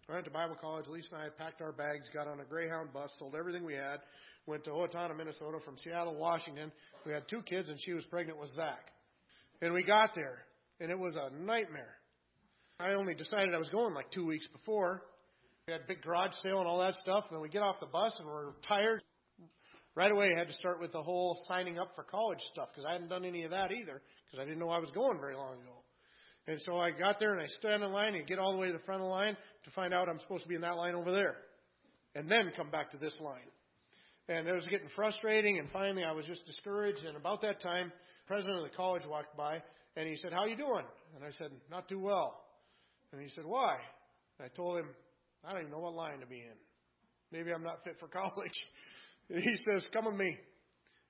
I 0.09 0.13
went 0.13 0.25
to 0.25 0.31
Bible 0.31 0.55
college. 0.59 0.87
Lisa 0.87 1.07
and 1.11 1.23
I 1.23 1.27
packed 1.37 1.61
our 1.61 1.73
bags, 1.73 2.07
got 2.13 2.27
on 2.27 2.39
a 2.39 2.45
Greyhound 2.45 2.93
bus, 2.93 3.11
sold 3.19 3.35
everything 3.35 3.65
we 3.65 3.73
had, 3.73 3.99
went 4.47 4.63
to 4.63 4.71
Owatonna, 4.71 5.15
Minnesota 5.15 5.59
from 5.63 5.77
Seattle, 5.77 6.15
Washington. 6.15 6.71
We 7.05 7.11
had 7.11 7.27
two 7.27 7.41
kids, 7.43 7.69
and 7.69 7.79
she 7.79 7.93
was 7.93 8.05
pregnant 8.05 8.39
with 8.39 8.49
Zach. 8.55 8.91
And 9.61 9.73
we 9.73 9.83
got 9.83 10.15
there, 10.15 10.39
and 10.79 10.89
it 10.89 10.97
was 10.97 11.15
a 11.15 11.29
nightmare. 11.35 11.95
I 12.79 12.93
only 12.93 13.13
decided 13.13 13.53
I 13.53 13.59
was 13.59 13.69
going 13.69 13.93
like 13.93 14.11
two 14.11 14.25
weeks 14.25 14.47
before. 14.47 15.03
We 15.67 15.73
had 15.73 15.81
a 15.81 15.87
big 15.87 16.01
garage 16.01 16.31
sale 16.41 16.59
and 16.59 16.67
all 16.67 16.79
that 16.79 16.95
stuff, 16.95 17.25
and 17.27 17.35
then 17.35 17.41
we 17.41 17.49
get 17.49 17.61
off 17.61 17.79
the 17.79 17.87
bus 17.87 18.15
and 18.19 18.27
we're 18.27 18.53
tired 18.67 19.01
right 19.97 20.11
away 20.11 20.29
I 20.33 20.37
had 20.37 20.47
to 20.47 20.53
start 20.53 20.79
with 20.79 20.91
the 20.91 21.01
whole 21.01 21.39
signing 21.47 21.79
up 21.79 21.89
for 21.95 22.03
college 22.03 22.37
stuff 22.53 22.69
because 22.71 22.85
I 22.87 22.93
hadn't 22.93 23.09
done 23.09 23.25
any 23.25 23.43
of 23.43 23.51
that 23.51 23.71
either 23.71 23.99
because 24.25 24.39
I 24.39 24.45
didn't 24.45 24.59
know 24.59 24.69
I 24.69 24.77
was 24.77 24.91
going 24.91 25.19
very 25.19 25.35
long 25.35 25.55
ago. 25.55 25.73
And 26.45 26.61
so 26.61 26.77
I 26.77 26.91
got 26.91 27.19
there 27.19 27.33
and 27.33 27.41
I 27.41 27.47
stand 27.59 27.83
in 27.83 27.91
line 27.91 28.13
and 28.13 28.25
get 28.27 28.37
all 28.37 28.53
the 28.53 28.59
way 28.59 28.67
to 28.67 28.73
the 28.73 28.85
front 28.85 29.01
of 29.01 29.07
the 29.07 29.11
line 29.11 29.35
to 29.65 29.71
find 29.71 29.93
out 29.93 30.07
I'm 30.07 30.19
supposed 30.19 30.43
to 30.43 30.49
be 30.49 30.55
in 30.55 30.61
that 30.61 30.77
line 30.77 30.93
over 30.93 31.11
there. 31.11 31.35
And 32.15 32.29
then 32.29 32.51
come 32.55 32.69
back 32.69 32.91
to 32.91 32.97
this 32.97 33.13
line. 33.19 33.49
And 34.29 34.47
it 34.47 34.53
was 34.53 34.65
getting 34.65 34.89
frustrating 34.95 35.57
and 35.59 35.69
finally 35.71 36.03
I 36.03 36.11
was 36.11 36.25
just 36.25 36.45
discouraged 36.45 37.05
and 37.05 37.15
about 37.15 37.41
that 37.43 37.61
time 37.61 37.91
president 38.27 38.57
of 38.57 38.63
the 38.69 38.75
college 38.75 39.03
walked 39.07 39.37
by 39.37 39.61
and 39.95 40.07
he 40.07 40.15
said, 40.15 40.33
How 40.33 40.45
you 40.45 40.55
doing? 40.55 40.85
And 41.15 41.23
I 41.23 41.31
said, 41.37 41.51
Not 41.71 41.87
too 41.87 41.99
well. 41.99 42.39
And 43.11 43.21
he 43.21 43.29
said, 43.29 43.45
Why? 43.45 43.77
And 44.37 44.45
I 44.45 44.55
told 44.55 44.77
him, 44.77 44.89
I 45.43 45.51
don't 45.51 45.61
even 45.61 45.71
know 45.71 45.79
what 45.79 45.93
line 45.93 46.19
to 46.19 46.27
be 46.27 46.37
in. 46.39 46.57
Maybe 47.31 47.51
I'm 47.51 47.63
not 47.63 47.83
fit 47.83 47.95
for 47.99 48.07
college. 48.07 48.65
And 49.29 49.41
he 49.41 49.55
says, 49.57 49.85
Come 49.93 50.05
with 50.05 50.15
me. 50.15 50.37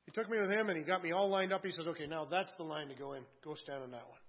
He 0.05 0.11
took 0.11 0.29
me 0.29 0.37
with 0.39 0.49
him 0.49 0.69
and 0.69 0.77
he 0.77 0.83
got 0.83 1.03
me 1.03 1.11
all 1.11 1.29
lined 1.29 1.51
up. 1.51 1.65
He 1.65 1.71
says, 1.71 1.87
Okay, 1.87 2.07
now 2.07 2.25
that's 2.29 2.53
the 2.57 2.63
line 2.63 2.87
to 2.89 2.95
go 2.95 3.13
in. 3.13 3.23
Go 3.43 3.55
stand 3.55 3.83
in 3.83 3.91
that 3.91 4.07
one. 4.07 4.19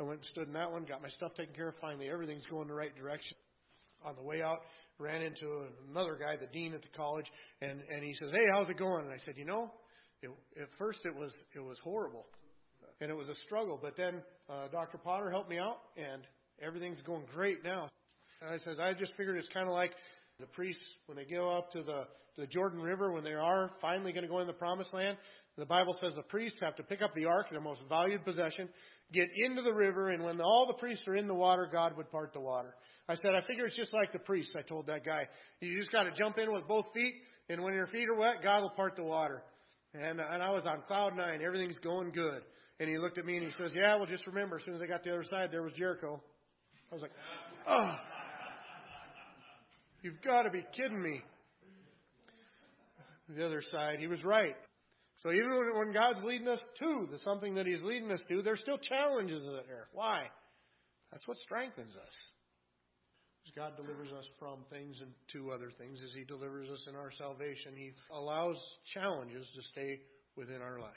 I 0.00 0.04
went 0.04 0.20
and 0.20 0.26
stood 0.26 0.46
in 0.46 0.54
that 0.54 0.70
one, 0.70 0.84
got 0.84 1.02
my 1.02 1.08
stuff 1.08 1.34
taken 1.34 1.54
care 1.54 1.68
of. 1.68 1.74
Finally, 1.80 2.08
everything's 2.08 2.46
going 2.46 2.68
the 2.68 2.74
right 2.74 2.96
direction. 2.96 3.36
On 4.04 4.14
the 4.16 4.22
way 4.22 4.42
out, 4.42 4.58
ran 4.98 5.22
into 5.22 5.64
another 5.90 6.16
guy, 6.20 6.36
the 6.36 6.46
dean 6.52 6.74
at 6.74 6.82
the 6.82 6.88
college, 6.96 7.26
and, 7.60 7.80
and 7.92 8.02
he 8.02 8.14
says, 8.14 8.30
Hey, 8.32 8.44
how's 8.52 8.68
it 8.68 8.78
going? 8.78 9.04
And 9.04 9.12
I 9.12 9.18
said, 9.24 9.34
You 9.36 9.44
know, 9.44 9.70
it, 10.22 10.30
at 10.60 10.68
first 10.78 11.00
it 11.04 11.14
was 11.14 11.34
it 11.54 11.60
was 11.60 11.78
horrible, 11.82 12.26
and 13.00 13.10
it 13.10 13.16
was 13.16 13.28
a 13.28 13.34
struggle. 13.46 13.78
But 13.80 13.96
then 13.96 14.22
uh, 14.48 14.68
Dr. 14.68 14.98
Potter 14.98 15.30
helped 15.30 15.50
me 15.50 15.58
out, 15.58 15.78
and 15.96 16.22
everything's 16.60 17.02
going 17.02 17.24
great 17.34 17.64
now. 17.64 17.88
And 18.40 18.54
I 18.54 18.58
said, 18.64 18.80
I 18.80 18.94
just 18.94 19.12
figured 19.16 19.36
it's 19.36 19.48
kind 19.48 19.66
of 19.66 19.74
like 19.74 19.92
the 20.38 20.46
priests 20.46 20.82
when 21.06 21.16
they 21.16 21.24
go 21.24 21.50
up 21.50 21.70
to 21.72 21.82
the 21.82 22.06
the 22.38 22.46
Jordan 22.46 22.80
River 22.80 23.12
when 23.12 23.24
they 23.24 23.34
are 23.34 23.70
finally 23.80 24.12
going 24.12 24.22
to 24.22 24.28
go 24.28 24.38
in 24.38 24.46
the 24.46 24.52
promised 24.52 24.94
land. 24.94 25.18
The 25.56 25.66
Bible 25.66 25.96
says 26.00 26.12
the 26.14 26.22
priests 26.22 26.60
have 26.62 26.76
to 26.76 26.84
pick 26.84 27.02
up 27.02 27.12
the 27.14 27.24
ark, 27.26 27.50
their 27.50 27.60
most 27.60 27.80
valued 27.88 28.24
possession, 28.24 28.68
get 29.12 29.28
into 29.34 29.62
the 29.62 29.72
river, 29.72 30.10
and 30.10 30.24
when 30.24 30.40
all 30.40 30.66
the 30.66 30.74
priests 30.74 31.06
are 31.06 31.16
in 31.16 31.26
the 31.26 31.34
water, 31.34 31.68
God 31.70 31.96
would 31.96 32.10
part 32.10 32.32
the 32.32 32.40
water. 32.40 32.74
I 33.08 33.14
said, 33.14 33.34
I 33.34 33.40
figure 33.46 33.66
it's 33.66 33.76
just 33.76 33.94
like 33.94 34.12
the 34.12 34.18
priests, 34.18 34.54
I 34.56 34.62
told 34.62 34.86
that 34.86 35.04
guy. 35.04 35.26
You 35.60 35.78
just 35.78 35.92
got 35.92 36.02
to 36.02 36.10
jump 36.10 36.36
in 36.38 36.52
with 36.52 36.68
both 36.68 36.86
feet, 36.92 37.14
and 37.48 37.62
when 37.62 37.72
your 37.72 37.86
feet 37.86 38.08
are 38.08 38.18
wet, 38.18 38.42
God 38.42 38.60
will 38.60 38.70
part 38.70 38.96
the 38.96 39.04
water. 39.04 39.42
And, 39.94 40.20
and 40.20 40.42
I 40.42 40.50
was 40.50 40.66
on 40.66 40.82
cloud 40.86 41.16
nine. 41.16 41.40
Everything's 41.44 41.78
going 41.78 42.10
good. 42.10 42.42
And 42.80 42.88
he 42.88 42.98
looked 42.98 43.18
at 43.18 43.24
me 43.24 43.36
and 43.36 43.46
he 43.46 43.52
says, 43.60 43.72
Yeah, 43.74 43.96
well, 43.96 44.06
just 44.06 44.26
remember, 44.26 44.58
as 44.58 44.64
soon 44.64 44.74
as 44.74 44.82
I 44.82 44.86
got 44.86 45.02
to 45.02 45.08
the 45.08 45.14
other 45.14 45.24
side, 45.24 45.50
there 45.50 45.62
was 45.62 45.72
Jericho. 45.72 46.22
I 46.92 46.94
was 46.94 47.02
like, 47.02 47.10
Oh, 47.66 47.94
you've 50.02 50.20
got 50.22 50.42
to 50.42 50.50
be 50.50 50.64
kidding 50.76 51.02
me 51.02 51.22
the 53.28 53.44
other 53.44 53.62
side. 53.70 53.98
He 53.98 54.06
was 54.06 54.22
right. 54.24 54.54
So 55.22 55.32
even 55.32 55.50
when 55.74 55.92
God's 55.92 56.22
leading 56.22 56.46
us 56.48 56.60
to 56.78 57.08
the 57.10 57.18
something 57.18 57.54
that 57.56 57.66
He's 57.66 57.82
leading 57.82 58.10
us 58.10 58.22
to, 58.28 58.40
there's 58.42 58.60
still 58.60 58.78
challenges 58.78 59.42
there. 59.44 59.86
Why? 59.92 60.22
That's 61.10 61.26
what 61.26 61.36
strengthens 61.38 61.96
us. 61.96 62.16
As 63.46 63.52
God 63.56 63.72
delivers 63.76 64.12
us 64.12 64.26
from 64.38 64.58
things 64.70 65.00
and 65.00 65.10
to 65.32 65.50
other 65.50 65.70
things, 65.76 66.00
as 66.04 66.12
He 66.12 66.24
delivers 66.24 66.68
us 66.68 66.86
in 66.88 66.94
our 66.94 67.10
salvation, 67.10 67.72
He 67.74 67.92
allows 68.12 68.62
challenges 68.94 69.48
to 69.56 69.62
stay 69.62 70.00
within 70.36 70.62
our 70.62 70.78
life, 70.78 70.92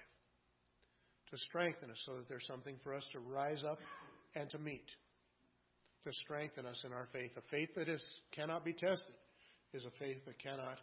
to 1.31 1.37
strengthen 1.37 1.89
us 1.89 2.01
so 2.05 2.17
that 2.17 2.29
there's 2.29 2.45
something 2.45 2.75
for 2.83 2.93
us 2.93 3.05
to 3.13 3.19
rise 3.19 3.63
up 3.63 3.79
and 4.35 4.49
to 4.51 4.59
meet, 4.59 4.85
to 6.05 6.13
strengthen 6.13 6.67
us 6.67 6.83
in 6.85 6.93
our 6.93 7.07
faith. 7.11 7.31
A 7.37 7.41
faith 7.49 7.69
that 7.75 7.89
is 7.89 8.03
cannot 8.33 8.63
be 8.63 8.73
tested 8.73 9.15
is 9.73 9.85
a 9.85 9.91
faith 9.97 10.23
that 10.27 10.37
cannot 10.37 10.77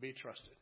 be 0.00 0.14
trusted. 0.14 0.54